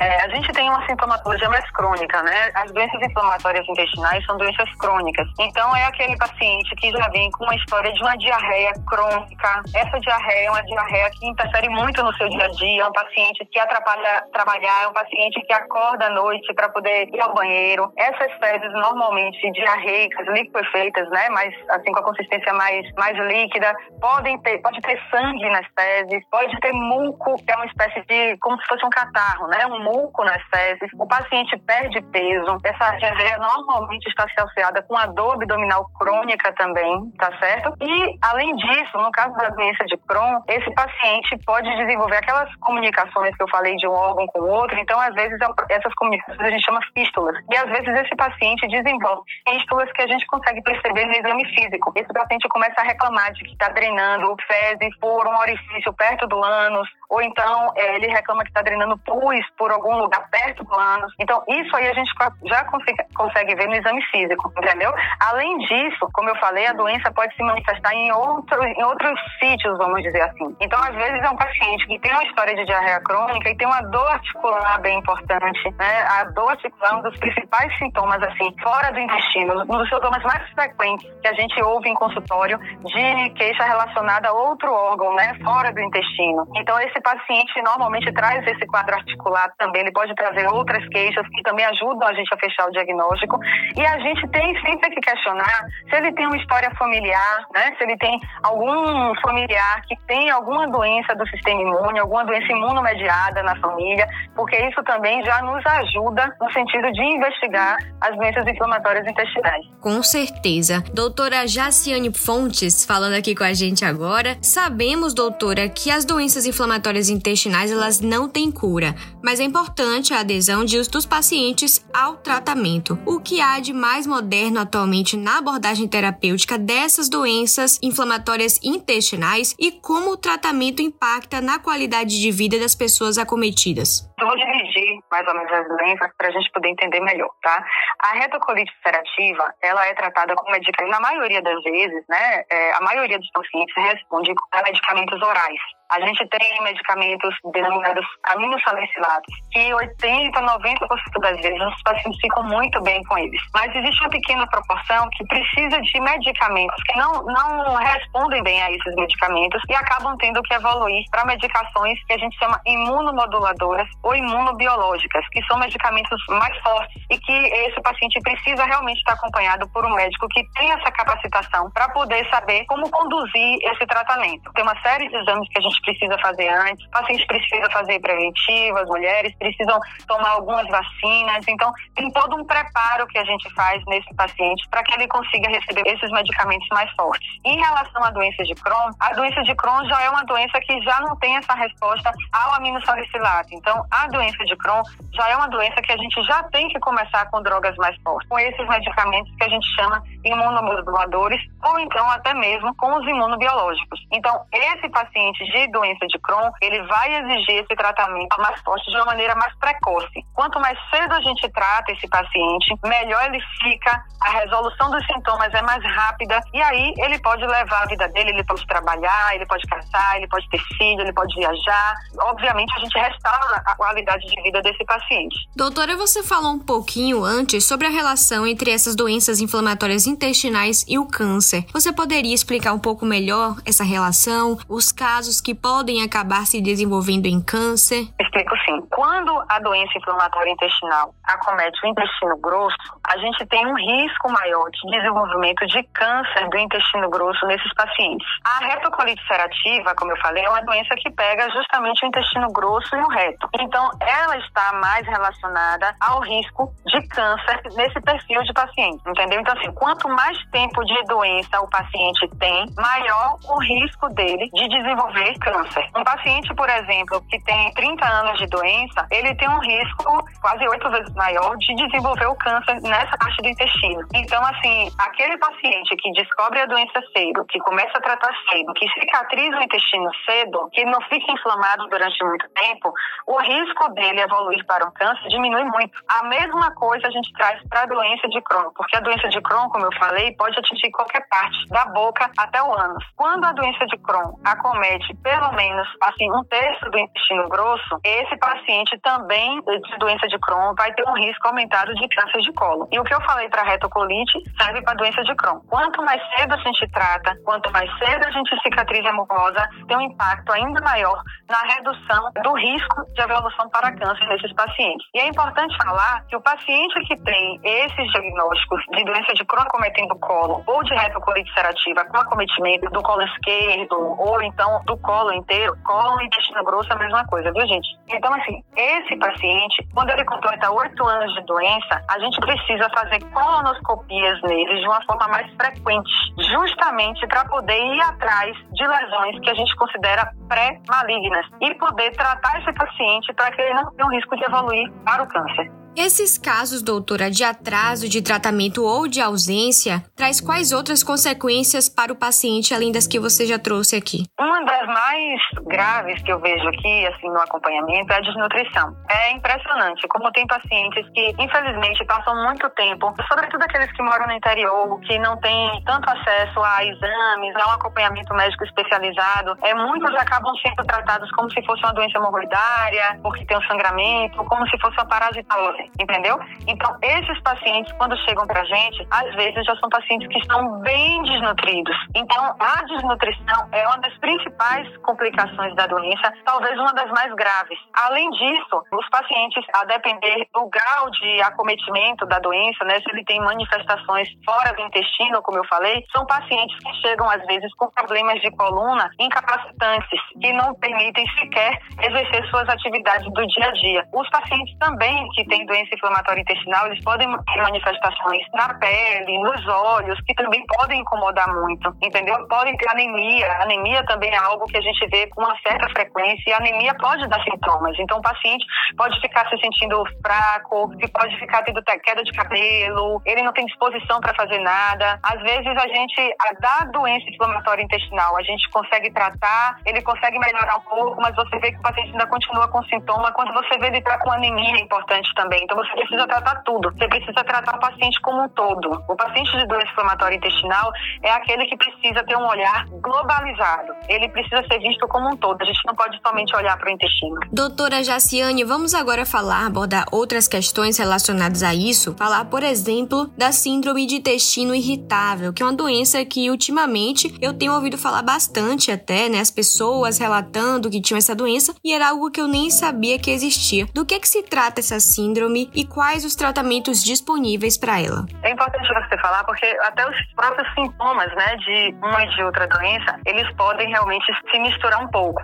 É, 0.00 0.24
a 0.24 0.28
gente 0.28 0.50
tem 0.52 0.68
uma 0.68 0.84
sintomatologia 0.86 1.48
mais 1.48 1.68
crônica, 1.70 2.22
né? 2.22 2.50
As 2.54 2.72
doenças 2.72 3.00
inflamatórias 3.02 3.68
intestinais 3.68 4.24
são 4.24 4.36
doenças 4.38 4.68
crônicas. 4.76 5.28
Então, 5.38 5.76
é 5.76 5.84
aquele 5.84 6.16
paciente 6.16 6.74
que 6.76 6.90
já 6.90 7.08
vem 7.08 7.30
com 7.32 7.44
uma 7.44 7.54
história 7.54 7.92
de 7.92 8.02
uma 8.02 8.16
diarreia 8.16 8.72
crônica. 8.88 9.62
Essa 9.74 10.00
diarreia 10.00 10.46
é 10.46 10.50
uma 10.50 10.62
diarreia 10.62 11.10
que 11.10 11.26
interfere 11.26 11.68
muito 11.68 12.02
no 12.02 12.12
seu 12.14 12.28
dia 12.28 12.44
a 12.44 12.48
dia. 12.48 12.82
É 12.82 12.86
um 12.86 12.92
paciente 12.92 13.46
que 13.52 13.58
atrapalha 13.58 14.24
trabalhar, 14.32 14.84
é 14.84 14.88
um 14.88 14.92
paciente 14.92 15.40
que 15.46 15.52
acorda 15.52 16.06
à 16.06 16.10
noite 16.10 16.52
para 16.54 16.70
poder 16.70 17.08
ir 17.08 17.20
ao 17.20 17.34
banheiro. 17.34 17.92
Essas 17.96 18.32
fezes, 18.38 18.72
normalmente 18.72 19.52
diarreicas, 19.52 20.26
liquefeitas, 20.42 21.08
né, 21.10 21.28
mas 21.30 21.54
assim 21.70 21.92
com 21.92 21.98
a 21.98 22.04
consistência 22.04 22.52
mais, 22.52 22.86
mais 22.94 23.16
líquida, 23.16 23.74
podem 24.00 24.38
ter, 24.40 24.58
pode 24.58 24.80
ter 24.80 25.00
sangue 25.10 25.48
nas 25.50 25.66
fezes, 25.78 26.24
pode 26.30 26.58
ter 26.60 26.72
muco, 26.72 27.36
que 27.44 27.50
é 27.50 27.56
uma 27.56 27.66
espécie 27.66 28.00
de, 28.06 28.36
como 28.38 28.60
se 28.60 28.66
fosse 28.66 28.84
um 28.84 28.90
catarro, 28.90 29.46
né, 29.48 29.66
um 29.66 29.82
muco 29.82 30.24
nas 30.24 30.42
fezes. 30.54 30.90
O 30.98 31.06
paciente 31.06 31.56
perde 31.58 32.00
peso, 32.12 32.58
essa 32.64 32.96
diarreia 32.96 33.38
normalmente 33.38 34.06
está 34.08 34.24
associada 34.24 34.82
com 34.82 34.96
a 34.96 35.06
dor 35.06 35.34
abdominal 35.34 35.88
crônica 35.98 36.52
também, 36.54 37.10
tá 37.18 37.30
certo? 37.38 37.74
E, 37.80 38.18
além 38.22 38.54
disso, 38.56 38.98
no 38.98 39.10
caso 39.10 39.34
da 39.36 39.48
doença 39.48 39.84
de 39.86 39.96
Crohn, 39.98 40.40
esse 40.48 40.72
paciente 40.74 41.38
pode 41.44 41.68
desenvolver 41.76 42.16
aquelas 42.16 42.54
comunicações 42.56 43.36
que 43.36 43.42
eu 43.42 43.48
falei 43.48 43.76
de 43.76 43.86
um 43.86 43.92
órgão 43.92 44.26
com 44.28 44.40
o 44.40 44.48
outro, 44.48 44.78
então, 44.78 44.98
às 45.00 45.14
vezes, 45.14 45.38
essas 45.68 45.94
comunicações 45.94 46.40
a 46.40 46.50
gente 46.50 46.64
chama 46.64 46.80
fístulas. 46.94 47.36
E, 47.50 47.56
às 47.56 47.68
vezes, 47.68 47.88
esse 47.88 48.16
paciente 48.16 48.66
desenvolve 48.68 49.22
fístulas 49.48 49.90
que 49.92 50.02
a 50.02 50.06
gente 50.06 50.26
consegue 50.30 50.62
perceber 50.62 51.06
no 51.06 51.12
exame 51.12 51.44
físico. 51.54 51.92
Esse 51.96 52.12
paciente 52.12 52.48
começa 52.48 52.80
a 52.80 52.84
reclamar 52.84 53.32
de 53.32 53.44
que 53.44 53.52
está 53.52 53.68
drenando 53.68 54.34
fezes 54.46 54.96
por 54.98 55.26
um 55.26 55.36
orifício 55.38 55.92
perto 55.92 56.26
do 56.26 56.42
ânus, 56.42 56.88
ou 57.08 57.20
então 57.20 57.72
é, 57.76 57.96
ele 57.96 58.06
reclama 58.06 58.44
que 58.44 58.50
está 58.50 58.62
drenando 58.62 58.96
pus 58.98 59.44
por 59.58 59.70
algum 59.70 59.96
lugar 59.98 60.28
perto 60.30 60.64
do 60.64 60.74
ânus. 60.74 61.12
Então, 61.18 61.42
isso 61.48 61.74
aí 61.76 61.88
a 61.88 61.94
gente 61.94 62.10
já 62.44 62.64
consegue, 62.64 63.04
consegue 63.14 63.54
ver 63.56 63.66
no 63.66 63.74
exame 63.74 64.02
físico, 64.06 64.52
entendeu? 64.56 64.92
Além 65.20 65.58
disso, 65.58 66.08
como 66.12 66.28
eu 66.28 66.36
falei, 66.36 66.66
a 66.66 66.72
doença 66.72 67.10
pode 67.12 67.34
se 67.34 67.42
manifestar 67.42 67.92
em, 67.92 68.12
outro, 68.12 68.62
em 68.64 68.84
outros 68.84 69.18
sítios, 69.40 69.76
vamos 69.78 70.02
dizer 70.02 70.22
assim. 70.22 70.56
Então, 70.60 70.78
às 70.78 70.94
vezes, 70.94 71.22
é 71.22 71.30
um 71.30 71.36
paciente 71.36 71.86
que 71.86 71.98
tem 71.98 72.12
uma 72.12 72.24
história 72.24 72.54
de 72.54 72.64
diarreia 72.64 73.00
crônica 73.00 73.50
e 73.50 73.56
tem 73.56 73.66
uma 73.66 73.82
dor 73.82 74.08
articular 74.08 74.80
bem 74.80 74.98
importante, 74.98 75.70
né? 75.76 76.02
A 76.02 76.24
dor 76.24 76.50
articular 76.50 76.92
é 76.92 76.96
um 76.96 77.02
dos 77.02 77.18
principais 77.18 77.76
sintomas, 77.78 78.22
assim, 78.22 78.54
fora 78.62 78.92
do 78.92 79.00
intestino, 79.00 79.62
um 79.62 79.78
dos 79.78 79.88
sintomas 79.88 80.19
mais 80.22 80.48
frequentes 80.50 81.08
que 81.20 81.28
a 81.28 81.32
gente 81.34 81.62
ouve 81.62 81.88
em 81.88 81.94
consultório 81.94 82.58
de 82.58 83.30
queixa 83.30 83.64
relacionada 83.64 84.28
a 84.28 84.32
outro 84.32 84.72
órgão, 84.72 85.14
né? 85.14 85.36
Fora 85.42 85.72
do 85.72 85.80
intestino. 85.80 86.46
Então, 86.56 86.78
esse 86.80 87.00
paciente 87.00 87.60
normalmente 87.62 88.12
traz 88.12 88.46
esse 88.46 88.66
quadro 88.66 88.94
articular 88.94 89.52
também, 89.58 89.82
ele 89.82 89.92
pode 89.92 90.14
trazer 90.14 90.46
outras 90.48 90.86
queixas 90.88 91.26
que 91.28 91.42
também 91.42 91.64
ajudam 91.66 92.08
a 92.08 92.14
gente 92.14 92.32
a 92.32 92.38
fechar 92.38 92.66
o 92.66 92.72
diagnóstico. 92.72 93.38
E 93.76 93.84
a 93.84 93.98
gente 93.98 94.28
tem 94.28 94.60
sempre 94.60 94.90
que 94.90 95.00
questionar 95.00 95.66
se 95.88 95.96
ele 95.96 96.12
tem 96.12 96.26
uma 96.26 96.36
história 96.36 96.70
familiar, 96.78 97.46
né? 97.54 97.74
Se 97.76 97.84
ele 97.84 97.96
tem 97.98 98.18
algum 98.42 99.14
familiar 99.20 99.82
que 99.86 99.96
tem 100.06 100.30
alguma 100.30 100.68
doença 100.68 101.14
do 101.14 101.26
sistema 101.28 101.60
imune, 101.60 101.98
alguma 101.98 102.24
doença 102.24 102.52
imunomediada 102.52 103.42
na 103.42 103.56
família, 103.56 104.06
porque 104.34 104.56
isso 104.56 104.82
também 104.84 105.24
já 105.24 105.42
nos 105.42 105.64
ajuda 105.66 106.34
no 106.40 106.52
sentido 106.52 106.90
de 106.92 107.02
investigar 107.02 107.76
as 108.00 108.16
doenças 108.16 108.46
inflamatórias 108.46 109.06
intestinais. 109.06 109.66
Com 109.80 110.02
certeza. 110.10 110.82
Doutora 110.92 111.46
Jaciane 111.46 112.12
Fontes, 112.12 112.84
falando 112.84 113.14
aqui 113.14 113.32
com 113.32 113.44
a 113.44 113.54
gente 113.54 113.84
agora. 113.84 114.36
Sabemos, 114.42 115.14
doutora, 115.14 115.68
que 115.68 115.88
as 115.88 116.04
doenças 116.04 116.46
inflamatórias 116.46 117.08
intestinais 117.08 117.70
elas 117.70 118.00
não 118.00 118.28
têm 118.28 118.50
cura, 118.50 118.92
mas 119.22 119.38
é 119.38 119.44
importante 119.44 120.12
a 120.12 120.20
adesão 120.20 120.64
de, 120.64 120.80
dos 120.88 121.06
pacientes 121.06 121.86
ao 121.94 122.16
tratamento. 122.16 122.98
O 123.06 123.20
que 123.20 123.40
há 123.40 123.60
de 123.60 123.72
mais 123.72 124.04
moderno 124.04 124.58
atualmente 124.58 125.16
na 125.16 125.38
abordagem 125.38 125.86
terapêutica 125.86 126.58
dessas 126.58 127.08
doenças 127.08 127.78
inflamatórias 127.80 128.58
intestinais 128.64 129.54
e 129.60 129.70
como 129.70 130.10
o 130.10 130.16
tratamento 130.16 130.82
impacta 130.82 131.40
na 131.40 131.60
qualidade 131.60 132.20
de 132.20 132.32
vida 132.32 132.58
das 132.58 132.74
pessoas 132.74 133.16
acometidas? 133.16 134.10
Eu 134.20 134.26
vou 134.26 134.36
dividir 134.36 135.00
mais 135.10 135.26
ou 135.26 135.34
menos 135.34 135.52
as 135.52 135.68
doenças 135.68 136.10
para 136.18 136.28
a 136.28 136.30
gente 136.30 136.50
poder 136.50 136.68
entender 136.68 137.00
melhor, 137.00 137.30
tá? 137.40 137.64
A 138.00 138.18
retocolite 138.18 138.70
ulcerativa, 138.76 139.54
ela 139.62 139.86
é 139.86 139.94
tratada 140.00 140.34
com 140.34 140.50
medicamentos, 140.50 140.98
na 140.98 141.00
maioria 141.00 141.42
das 141.42 141.62
vezes, 141.62 142.04
né? 142.08 142.44
É, 142.50 142.72
a 142.72 142.80
maioria 142.80 143.18
dos 143.18 143.30
pacientes 143.30 143.74
responde 143.76 144.34
com 144.34 144.62
medicamentos 144.62 145.20
orais. 145.20 145.60
A 145.90 146.00
gente 146.06 146.24
tem 146.28 146.62
medicamentos 146.62 147.34
denominados 147.52 148.06
aminosalicilados, 148.28 149.34
que 149.50 149.74
80, 149.74 150.40
90% 150.40 151.20
das 151.20 151.40
vezes 151.40 151.60
os 151.60 151.82
pacientes 151.82 152.20
ficam 152.20 152.44
muito 152.44 152.80
bem 152.82 153.02
com 153.04 153.18
eles. 153.18 153.40
Mas 153.52 153.74
existe 153.74 154.00
uma 154.00 154.10
pequena 154.10 154.46
proporção 154.46 155.08
que 155.16 155.26
precisa 155.26 155.80
de 155.82 156.00
medicamentos 156.00 156.80
que 156.84 156.96
não, 156.96 157.24
não 157.24 157.74
respondem 157.74 158.40
bem 158.44 158.62
a 158.62 158.70
esses 158.70 158.94
medicamentos 158.94 159.60
e 159.68 159.74
acabam 159.74 160.16
tendo 160.18 160.40
que 160.42 160.54
evoluir 160.54 161.02
para 161.10 161.24
medicações 161.24 161.98
que 162.04 162.12
a 162.12 162.18
gente 162.18 162.38
chama 162.38 162.60
imunomoduladoras 162.66 163.88
ou 164.04 164.14
imunobiológicas, 164.14 165.28
que 165.30 165.42
são 165.46 165.58
medicamentos 165.58 166.22
mais 166.28 166.56
fortes 166.58 167.02
e 167.10 167.18
que 167.18 167.32
esse 167.32 167.80
paciente 167.82 168.20
precisa 168.20 168.64
realmente 168.64 168.98
estar 168.98 169.14
acompanhado 169.14 169.68
por 169.70 169.84
um 169.84 169.94
médico 169.96 170.28
que 170.28 170.44
tem 170.56 170.70
essa 170.70 170.90
capacitação 170.92 171.68
para 171.72 171.88
poder 171.88 172.24
saber 172.30 172.64
como 172.66 172.88
conduzir 172.90 173.58
esse 173.62 173.84
tratamento. 173.86 174.52
Tem 174.54 174.62
uma 174.62 174.80
série 174.82 175.08
de 175.08 175.16
exames 175.16 175.48
que 175.48 175.58
a 175.58 175.62
gente 175.62 175.79
precisa 175.80 176.16
fazer 176.18 176.48
antes, 176.48 176.84
o 176.86 176.90
paciente 176.90 177.26
precisa 177.26 177.70
fazer 177.70 177.98
preventiva, 178.00 178.80
as 178.80 178.88
mulheres 178.88 179.34
precisam 179.36 179.80
tomar 180.06 180.30
algumas 180.30 180.66
vacinas. 180.68 181.44
Então, 181.48 181.72
tem 181.94 182.10
todo 182.12 182.36
um 182.36 182.44
preparo 182.44 183.06
que 183.06 183.18
a 183.18 183.24
gente 183.24 183.48
faz 183.54 183.82
nesse 183.86 184.12
paciente 184.14 184.66
para 184.70 184.82
que 184.82 184.94
ele 184.94 185.08
consiga 185.08 185.48
receber 185.48 185.82
esses 185.86 186.10
medicamentos 186.10 186.68
mais 186.70 186.90
fortes. 186.92 187.28
Em 187.44 187.58
relação 187.58 188.02
à 188.04 188.10
doença 188.10 188.42
de 188.44 188.54
Crohn, 188.54 188.90
a 189.00 189.12
doença 189.14 189.42
de 189.42 189.54
Crohn 189.54 189.86
já 189.86 190.02
é 190.02 190.10
uma 190.10 190.24
doença 190.24 190.60
que 190.60 190.80
já 190.82 191.00
não 191.00 191.16
tem 191.16 191.36
essa 191.36 191.54
resposta 191.54 192.12
ao 192.32 192.54
aminosalicilato. 192.54 193.48
Então, 193.52 193.84
a 193.90 194.06
doença 194.08 194.44
de 194.44 194.56
Crohn 194.56 194.82
já 195.14 195.28
é 195.28 195.36
uma 195.36 195.48
doença 195.48 195.80
que 195.82 195.92
a 195.92 195.96
gente 195.96 196.22
já 196.22 196.42
tem 196.44 196.68
que 196.68 196.78
começar 196.80 197.28
com 197.30 197.42
drogas 197.42 197.76
mais 197.76 197.96
fortes, 198.02 198.28
com 198.28 198.38
esses 198.38 198.68
medicamentos 198.68 199.34
que 199.36 199.44
a 199.44 199.48
gente 199.48 199.66
chama 199.74 200.02
imunomoduladores 200.24 201.40
ou 201.62 201.78
então 201.78 202.08
até 202.10 202.34
mesmo 202.34 202.74
com 202.76 202.96
os 202.96 203.06
imunobiológicos. 203.06 204.00
Então, 204.12 204.44
esse 204.52 204.88
paciente 204.88 205.44
de 205.44 205.69
doença 205.70 206.06
de 206.06 206.18
Crohn, 206.20 206.50
ele 206.60 206.82
vai 206.86 207.14
exigir 207.20 207.62
esse 207.62 207.74
tratamento 207.76 208.40
mais 208.40 208.60
forte 208.60 208.90
de 208.90 208.96
uma 208.96 209.06
maneira 209.06 209.34
mais 209.34 209.54
precoce. 209.58 210.24
Quanto 210.34 210.60
mais 210.60 210.78
cedo 210.90 211.12
a 211.12 211.20
gente 211.20 211.48
trata 211.50 211.92
esse 211.92 212.08
paciente, 212.08 212.74
melhor 212.84 213.24
ele 213.26 213.40
fica, 213.62 214.02
a 214.20 214.30
resolução 214.40 214.90
dos 214.90 215.04
sintomas 215.06 215.52
é 215.54 215.62
mais 215.62 215.82
rápida 215.82 216.40
e 216.52 216.60
aí 216.60 216.94
ele 216.98 217.18
pode 217.20 217.46
levar 217.46 217.82
a 217.82 217.86
vida 217.86 218.08
dele, 218.08 218.30
ele 218.30 218.44
pode 218.44 218.66
trabalhar, 218.66 219.34
ele 219.34 219.46
pode 219.46 219.66
casar, 219.66 220.16
ele 220.16 220.28
pode 220.28 220.48
ter 220.48 220.60
filho, 220.76 221.00
ele 221.00 221.12
pode 221.12 221.34
viajar. 221.34 221.94
Obviamente, 222.22 222.72
a 222.76 222.80
gente 222.80 222.98
restaura 222.98 223.62
a 223.64 223.74
qualidade 223.74 224.26
de 224.26 224.42
vida 224.42 224.60
desse 224.62 224.84
paciente. 224.84 225.36
Doutora, 225.56 225.96
você 225.96 226.22
falou 226.22 226.52
um 226.52 226.58
pouquinho 226.58 227.24
antes 227.24 227.64
sobre 227.64 227.86
a 227.86 227.90
relação 227.90 228.46
entre 228.46 228.70
essas 228.70 228.94
doenças 228.94 229.40
inflamatórias 229.40 230.06
intestinais 230.06 230.84
e 230.88 230.98
o 230.98 231.06
câncer. 231.06 231.64
Você 231.72 231.92
poderia 231.92 232.34
explicar 232.34 232.72
um 232.72 232.78
pouco 232.78 233.04
melhor 233.06 233.56
essa 233.64 233.84
relação, 233.84 234.58
os 234.68 234.92
casos 234.92 235.40
que 235.40 235.54
podem 235.62 236.02
acabar 236.02 236.46
se 236.46 236.60
desenvolvendo 236.60 237.26
em 237.26 237.40
câncer? 237.40 238.08
Explico 238.18 238.56
sim. 238.64 238.80
Quando 238.90 239.30
a 239.48 239.58
doença 239.60 239.96
inflamatória 239.96 240.50
intestinal 240.50 241.14
acomete 241.24 241.78
o 241.84 241.88
intestino 241.88 242.36
grosso, 242.38 242.76
a 243.06 243.18
gente 243.18 243.46
tem 243.46 243.66
um 243.66 243.74
risco 243.74 244.30
maior 244.30 244.70
de 244.70 244.90
desenvolvimento 244.90 245.66
de 245.66 245.82
câncer 245.92 246.48
do 246.48 246.58
intestino 246.58 247.10
grosso 247.10 247.46
nesses 247.46 247.72
pacientes. 247.74 248.26
A 248.44 248.64
retocolite 248.66 249.20
ulcerativa, 249.22 249.94
como 249.94 250.12
eu 250.12 250.16
falei, 250.18 250.44
é 250.44 250.48
uma 250.48 250.62
doença 250.62 250.94
que 250.96 251.10
pega 251.10 251.48
justamente 251.50 252.04
o 252.04 252.08
intestino 252.08 252.48
grosso 252.52 252.96
e 252.96 253.00
o 253.00 253.08
reto. 253.08 253.48
Então, 253.60 253.90
ela 254.00 254.36
está 254.38 254.72
mais 254.74 255.06
relacionada 255.06 255.94
ao 256.00 256.20
risco 256.20 256.72
de 256.86 257.06
câncer 257.08 257.60
nesse 257.76 258.00
perfil 258.00 258.42
de 258.42 258.52
paciente, 258.52 259.02
entendeu? 259.06 259.40
Então, 259.40 259.54
assim, 259.58 259.72
quanto 259.72 260.08
mais 260.08 260.38
tempo 260.50 260.84
de 260.84 261.02
doença 261.04 261.60
o 261.60 261.68
paciente 261.68 262.28
tem, 262.38 262.66
maior 262.76 263.36
o 263.44 263.58
risco 263.60 264.08
dele 264.14 264.48
de 264.52 264.68
desenvolver 264.68 265.34
câncer. 265.38 265.49
Um 265.96 266.04
paciente, 266.04 266.54
por 266.54 266.68
exemplo, 266.68 267.22
que 267.28 267.38
tem 267.44 267.72
30 267.74 268.06
anos 268.06 268.38
de 268.38 268.46
doença, 268.46 269.06
ele 269.10 269.34
tem 269.34 269.48
um 269.48 269.58
risco 269.58 270.24
quase 270.40 270.66
oito 270.68 270.90
vezes 270.90 271.12
maior 271.14 271.56
de 271.56 271.74
desenvolver 271.74 272.26
o 272.26 272.36
câncer 272.36 272.80
nessa 272.82 273.16
parte 273.18 273.42
do 273.42 273.48
intestino. 273.48 274.06
Então, 274.14 274.42
assim, 274.44 274.90
aquele 274.98 275.36
paciente 275.38 275.96
que 275.96 276.12
descobre 276.12 276.60
a 276.60 276.66
doença 276.66 277.00
cedo, 277.16 277.44
que 277.46 277.58
começa 277.60 277.96
a 277.98 278.00
tratar 278.00 278.32
cedo, 278.50 278.72
que 278.74 278.88
cicatriza 278.98 279.58
o 279.58 279.62
intestino 279.62 280.10
cedo, 280.24 280.68
que 280.72 280.84
não 280.84 281.00
fica 281.02 281.32
inflamado 281.32 281.88
durante 281.88 282.24
muito 282.24 282.48
tempo, 282.50 282.92
o 283.26 283.38
risco 283.38 283.88
dele 283.94 284.20
evoluir 284.20 284.64
para 284.66 284.86
um 284.86 284.90
câncer 284.92 285.28
diminui 285.28 285.64
muito. 285.64 285.98
A 286.08 286.24
mesma 286.24 286.72
coisa 286.74 287.06
a 287.06 287.10
gente 287.10 287.32
traz 287.34 287.60
para 287.68 287.82
a 287.82 287.86
doença 287.86 288.28
de 288.28 288.40
Crohn, 288.42 288.70
porque 288.74 288.96
a 288.96 289.00
doença 289.00 289.28
de 289.28 289.40
Crohn, 289.40 289.68
como 289.68 289.86
eu 289.86 289.94
falei, 289.98 290.34
pode 290.36 290.58
atingir 290.58 290.90
qualquer 290.90 291.26
parte, 291.28 291.68
da 291.68 291.84
boca 291.86 292.30
até 292.38 292.62
o 292.62 292.72
ânus. 292.72 293.04
Quando 293.16 293.44
a 293.44 293.52
doença 293.52 293.86
de 293.86 293.96
Crohn 293.98 294.34
acomete 294.44 295.14
pelo 295.30 295.52
menos 295.52 295.86
assim 296.02 296.28
um 296.28 296.42
terço 296.42 296.90
do 296.90 296.98
intestino 296.98 297.48
grosso, 297.48 298.00
esse 298.02 298.36
paciente 298.36 298.98
também 298.98 299.60
de 299.62 299.98
doença 299.98 300.26
de 300.26 300.36
Crohn 300.40 300.74
vai 300.74 300.92
ter 300.92 301.08
um 301.08 301.14
risco 301.14 301.46
aumentado 301.46 301.94
de 301.94 302.08
câncer 302.08 302.40
de 302.40 302.52
colo. 302.52 302.88
E 302.90 302.98
o 302.98 303.04
que 303.04 303.14
eu 303.14 303.20
falei 303.20 303.48
para 303.48 303.62
retocolite 303.62 304.42
serve 304.60 304.82
para 304.82 304.94
doença 304.94 305.22
de 305.22 305.32
Crohn. 305.36 305.60
Quanto 305.68 306.02
mais 306.02 306.20
cedo 306.34 306.54
a 306.54 306.56
gente 306.56 306.90
trata, 306.90 307.36
quanto 307.44 307.70
mais 307.70 307.88
cedo 307.98 308.26
a 308.26 308.30
gente 308.32 308.60
cicatriza 308.60 309.10
a 309.10 309.12
mucosa, 309.12 309.68
tem 309.86 309.96
um 309.96 310.00
impacto 310.00 310.52
ainda 310.52 310.80
maior 310.80 311.22
na 311.48 311.62
redução 311.74 312.32
do 312.42 312.52
risco 312.54 313.06
de 313.14 313.22
evolução 313.22 313.68
para 313.70 313.92
câncer 313.92 314.26
nesses 314.26 314.52
pacientes. 314.54 315.06
E 315.14 315.20
é 315.20 315.28
importante 315.28 315.76
falar 315.76 316.24
que 316.26 316.34
o 316.34 316.40
paciente 316.40 316.98
que 317.06 317.16
tem 317.22 317.60
esses 317.62 318.10
diagnósticos 318.10 318.82
de 318.90 319.04
doença 319.04 319.32
de 319.34 319.44
Crohn 319.44 319.64
cometendo 319.66 320.18
colo 320.18 320.64
ou 320.66 320.82
de 320.82 320.94
retocolite 320.94 321.48
ulcerativa 321.50 322.04
com 322.06 322.16
acometimento 322.16 322.90
do 322.90 323.00
colo 323.00 323.22
esquerdo 323.22 323.96
ou 324.18 324.42
então 324.42 324.82
do 324.84 324.96
colo 324.98 325.19
inteiro, 325.32 325.76
colo 325.84 326.20
e 326.20 326.26
intestino 326.26 326.64
grosso 326.64 326.90
é 326.92 326.96
a 326.96 326.98
mesma 326.98 327.24
coisa, 327.26 327.52
viu 327.52 327.66
gente? 327.66 327.88
Então 328.08 328.32
assim, 328.34 328.62
esse 328.76 329.16
paciente, 329.16 329.86
quando 329.94 330.10
ele 330.10 330.24
completa 330.24 330.70
oito 330.70 331.06
anos 331.06 331.34
de 331.34 331.44
doença, 331.44 332.02
a 332.08 332.18
gente 332.18 332.40
precisa 332.40 332.88
fazer 332.90 333.20
colonoscopias 333.32 334.40
neles 334.42 334.80
de 334.80 334.86
uma 334.86 335.04
forma 335.04 335.28
mais 335.28 335.52
frequente, 335.54 336.10
justamente 336.38 337.26
para 337.26 337.44
poder 337.46 337.78
ir 337.78 338.00
atrás 338.02 338.56
de 338.72 338.86
lesões 338.86 339.40
que 339.40 339.50
a 339.50 339.54
gente 339.54 339.74
considera 339.76 340.32
pré-malignas 340.48 341.46
e 341.60 341.74
poder 341.74 342.10
tratar 342.12 342.60
esse 342.60 342.72
paciente 342.72 343.32
para 343.34 343.50
que 343.50 343.60
ele 343.60 343.74
não 343.74 343.90
tenha 343.92 344.06
o 344.06 344.10
risco 344.10 344.36
de 344.36 344.44
evoluir 344.44 344.90
para 345.04 345.22
o 345.22 345.28
câncer. 345.28 345.79
Esses 346.02 346.38
casos, 346.38 346.80
doutora, 346.80 347.30
de 347.30 347.44
atraso 347.44 348.08
de 348.08 348.22
tratamento 348.22 348.82
ou 348.82 349.06
de 349.06 349.20
ausência, 349.20 350.02
traz 350.16 350.40
quais 350.40 350.72
outras 350.72 351.04
consequências 351.04 351.90
para 351.90 352.10
o 352.10 352.16
paciente 352.16 352.72
além 352.72 352.90
das 352.90 353.06
que 353.06 353.20
você 353.20 353.44
já 353.44 353.58
trouxe 353.58 353.96
aqui? 353.96 354.24
Uma 354.40 354.64
das 354.64 354.86
mais 354.86 355.40
graves 355.66 356.22
que 356.22 356.32
eu 356.32 356.40
vejo 356.40 356.66
aqui, 356.68 357.06
assim, 357.06 357.28
no 357.28 357.38
acompanhamento 357.38 358.14
é 358.14 358.16
a 358.16 358.20
desnutrição. 358.20 358.96
É 359.10 359.32
impressionante 359.32 360.08
como 360.08 360.32
tem 360.32 360.46
pacientes 360.46 361.06
que, 361.12 361.34
infelizmente, 361.38 362.02
passam 362.06 362.34
muito 362.46 362.70
tempo, 362.70 363.12
sobretudo 363.28 363.62
aqueles 363.62 363.92
que 363.92 364.02
moram 364.02 364.26
no 364.26 364.32
interior, 364.32 364.98
que 365.00 365.18
não 365.18 365.36
têm 365.36 365.84
tanto 365.84 366.08
acesso 366.08 366.60
a 366.64 366.82
exames, 366.82 367.54
a 367.56 367.68
um 367.68 367.72
acompanhamento 367.72 368.32
médico 368.32 368.64
especializado. 368.64 369.54
É, 369.62 369.74
muitos 369.74 370.14
acabam 370.14 370.54
sendo 370.64 370.82
tratados 370.86 371.30
como 371.32 371.50
se 371.52 371.62
fosse 371.66 371.84
uma 371.84 371.92
doença 371.92 372.16
hemorroidária, 372.16 373.20
porque 373.22 373.44
tem 373.44 373.58
um 373.58 373.62
sangramento, 373.64 374.42
como 374.46 374.66
se 374.66 374.78
fosse 374.80 374.96
uma 374.96 375.06
parasitose 375.06 375.89
entendeu? 375.98 376.38
Então, 376.66 376.96
esses 377.02 377.40
pacientes, 377.42 377.92
quando 377.92 378.16
chegam 378.24 378.46
pra 378.46 378.64
gente, 378.64 379.06
às 379.10 379.34
vezes 379.34 379.64
já 379.64 379.76
são 379.76 379.88
pacientes 379.88 380.28
que 380.28 380.38
estão 380.38 380.80
bem 380.80 381.22
desnutridos. 381.22 381.96
Então, 382.14 382.54
a 382.58 382.82
desnutrição 382.84 383.68
é 383.72 383.86
uma 383.86 383.98
das 383.98 384.16
principais 384.18 384.96
complicações 384.98 385.74
da 385.74 385.86
doença, 385.86 386.32
talvez 386.44 386.78
uma 386.78 386.92
das 386.92 387.10
mais 387.10 387.34
graves. 387.34 387.78
Além 387.94 388.30
disso, 388.30 388.82
os 388.92 389.08
pacientes, 389.08 389.64
a 389.74 389.84
depender 389.84 390.46
do 390.52 390.68
grau 390.68 391.10
de 391.10 391.42
acometimento 391.42 392.26
da 392.26 392.38
doença, 392.38 392.84
né, 392.84 392.94
se 393.00 393.10
ele 393.10 393.24
tem 393.24 393.40
manifestações 393.40 394.28
fora 394.44 394.72
do 394.74 394.82
intestino, 394.82 395.42
como 395.42 395.58
eu 395.58 395.64
falei, 395.64 396.04
são 396.14 396.26
pacientes 396.26 396.76
que 396.78 396.92
chegam 397.00 397.28
às 397.28 397.44
vezes 397.46 397.72
com 397.76 397.90
problemas 397.90 398.40
de 398.40 398.50
coluna 398.52 399.10
incapacitantes, 399.18 400.20
que 400.40 400.52
não 400.52 400.74
permitem 400.74 401.26
sequer 401.38 401.78
exercer 402.02 402.48
suas 402.50 402.68
atividades 402.68 403.30
do 403.32 403.46
dia 403.46 403.66
a 403.66 403.72
dia. 403.72 404.04
Os 404.12 404.28
pacientes 404.30 404.76
também 404.78 405.28
que 405.34 405.44
têm 405.46 405.66
doença 405.70 405.94
inflamatória 405.94 406.40
intestinal, 406.40 406.86
eles 406.86 407.02
podem 407.04 407.28
ter 407.28 407.62
manifestações 407.62 408.42
na 408.52 408.74
pele, 408.74 409.38
nos 409.38 409.66
olhos, 409.68 410.20
que 410.22 410.34
também 410.34 410.64
podem 410.66 411.00
incomodar 411.00 411.46
muito, 411.54 411.94
entendeu? 412.02 412.46
Podem 412.48 412.76
ter 412.76 412.90
anemia. 412.90 413.46
Anemia 413.62 414.04
também 414.04 414.30
é 414.30 414.38
algo 414.38 414.66
que 414.66 414.76
a 414.76 414.80
gente 414.80 415.06
vê 415.06 415.28
com 415.28 415.42
uma 415.42 415.56
certa 415.60 415.88
frequência 415.90 416.42
e 416.50 416.52
a 416.52 416.56
anemia 416.56 416.94
pode 416.94 417.26
dar 417.28 417.42
sintomas. 417.44 417.96
Então, 418.00 418.18
o 418.18 418.22
paciente 418.22 418.64
pode 418.96 419.20
ficar 419.20 419.48
se 419.48 419.56
sentindo 419.58 420.02
fraco, 420.20 420.90
pode 421.12 421.38
ficar 421.38 421.62
tendo 421.62 421.82
queda 421.82 422.22
de 422.24 422.32
cabelo, 422.32 423.22
ele 423.24 423.42
não 423.42 423.52
tem 423.52 423.66
disposição 423.66 424.20
para 424.20 424.34
fazer 424.34 424.58
nada. 424.58 425.20
Às 425.22 425.40
vezes, 425.42 425.68
a 425.68 425.86
gente, 425.86 426.36
da 426.60 426.90
doença 426.90 427.28
inflamatória 427.30 427.82
intestinal, 427.82 428.36
a 428.36 428.42
gente 428.42 428.68
consegue 428.70 429.10
tratar, 429.12 429.78
ele 429.86 430.02
consegue 430.02 430.38
melhorar 430.38 430.76
um 430.76 430.80
pouco, 430.80 431.20
mas 431.20 431.34
você 431.36 431.58
vê 431.58 431.70
que 431.70 431.78
o 431.78 431.82
paciente 431.82 432.10
ainda 432.10 432.26
continua 432.26 432.68
com 432.68 432.82
sintoma. 432.84 433.32
Quando 433.32 433.52
você 433.52 433.78
vê 433.78 433.90
ele 433.90 433.98
está 433.98 434.18
com 434.18 434.30
anemia, 434.30 434.76
é 434.76 434.80
importante 434.80 435.28
também. 435.34 435.59
Então 435.62 435.76
você 435.76 435.90
precisa 435.92 436.26
tratar 436.26 436.62
tudo. 436.62 436.90
Você 436.90 437.06
precisa 437.08 437.44
tratar 437.44 437.76
o 437.76 437.80
paciente 437.80 438.20
como 438.20 438.44
um 438.44 438.48
todo. 438.48 439.02
O 439.08 439.16
paciente 439.16 439.50
de 439.56 439.66
doença 439.66 439.90
inflamatória 439.92 440.36
intestinal 440.36 440.90
é 441.22 441.30
aquele 441.32 441.66
que 441.66 441.76
precisa 441.76 442.24
ter 442.24 442.36
um 442.36 442.46
olhar 442.46 442.86
globalizado. 442.90 443.92
Ele 444.08 444.28
precisa 444.28 444.62
ser 444.66 444.78
visto 444.80 445.06
como 445.08 445.28
um 445.28 445.36
todo. 445.36 445.60
A 445.60 445.64
gente 445.64 445.80
não 445.86 445.94
pode 445.94 446.18
somente 446.26 446.54
olhar 446.56 446.76
para 446.78 446.88
o 446.88 446.92
intestino. 446.92 447.40
Doutora 447.52 448.02
Jaciane, 448.02 448.64
vamos 448.64 448.94
agora 448.94 449.26
falar, 449.26 449.66
abordar 449.66 450.06
outras 450.10 450.48
questões 450.48 450.98
relacionadas 450.98 451.62
a 451.62 451.74
isso. 451.74 452.14
Falar, 452.16 452.44
por 452.46 452.62
exemplo, 452.62 453.30
da 453.36 453.52
síndrome 453.52 454.06
de 454.06 454.16
intestino 454.16 454.74
irritável, 454.74 455.52
que 455.52 455.62
é 455.62 455.66
uma 455.66 455.72
doença 455.72 456.24
que 456.24 456.50
ultimamente 456.50 457.34
eu 457.40 457.52
tenho 457.52 457.74
ouvido 457.74 457.98
falar 457.98 458.22
bastante 458.22 458.90
até, 458.90 459.28
né? 459.28 459.40
As 459.40 459.50
pessoas 459.50 460.18
relatando 460.18 460.90
que 460.90 461.00
tinham 461.00 461.18
essa 461.18 461.34
doença 461.34 461.74
e 461.84 461.92
era 461.92 462.08
algo 462.08 462.30
que 462.30 462.40
eu 462.40 462.48
nem 462.48 462.70
sabia 462.70 463.18
que 463.18 463.30
existia. 463.30 463.86
Do 463.92 464.06
que 464.06 464.14
é 464.14 464.18
que 464.18 464.28
se 464.28 464.42
trata 464.42 464.80
essa 464.80 464.98
síndrome? 465.00 465.49
Síndrome 465.50 465.70
e 465.74 465.84
quais 465.84 466.24
os 466.24 466.34
tratamentos 466.34 467.02
disponíveis 467.02 467.76
para 467.76 468.00
ela. 468.00 468.24
É 468.42 468.50
importante 468.50 468.88
você 468.88 469.18
falar 469.18 469.44
porque 469.44 469.66
até 469.82 470.08
os 470.08 470.16
próprios 470.34 470.72
sintomas, 470.74 471.28
né, 471.34 471.56
de 471.56 471.94
uma 472.02 472.24
e 472.24 472.28
de 472.28 472.44
outra 472.44 472.66
doença, 472.66 473.18
eles 473.26 473.50
podem 473.56 473.88
realmente 473.88 474.26
se 474.50 474.58
misturar 474.58 475.02
um 475.02 475.08
pouco. 475.08 475.42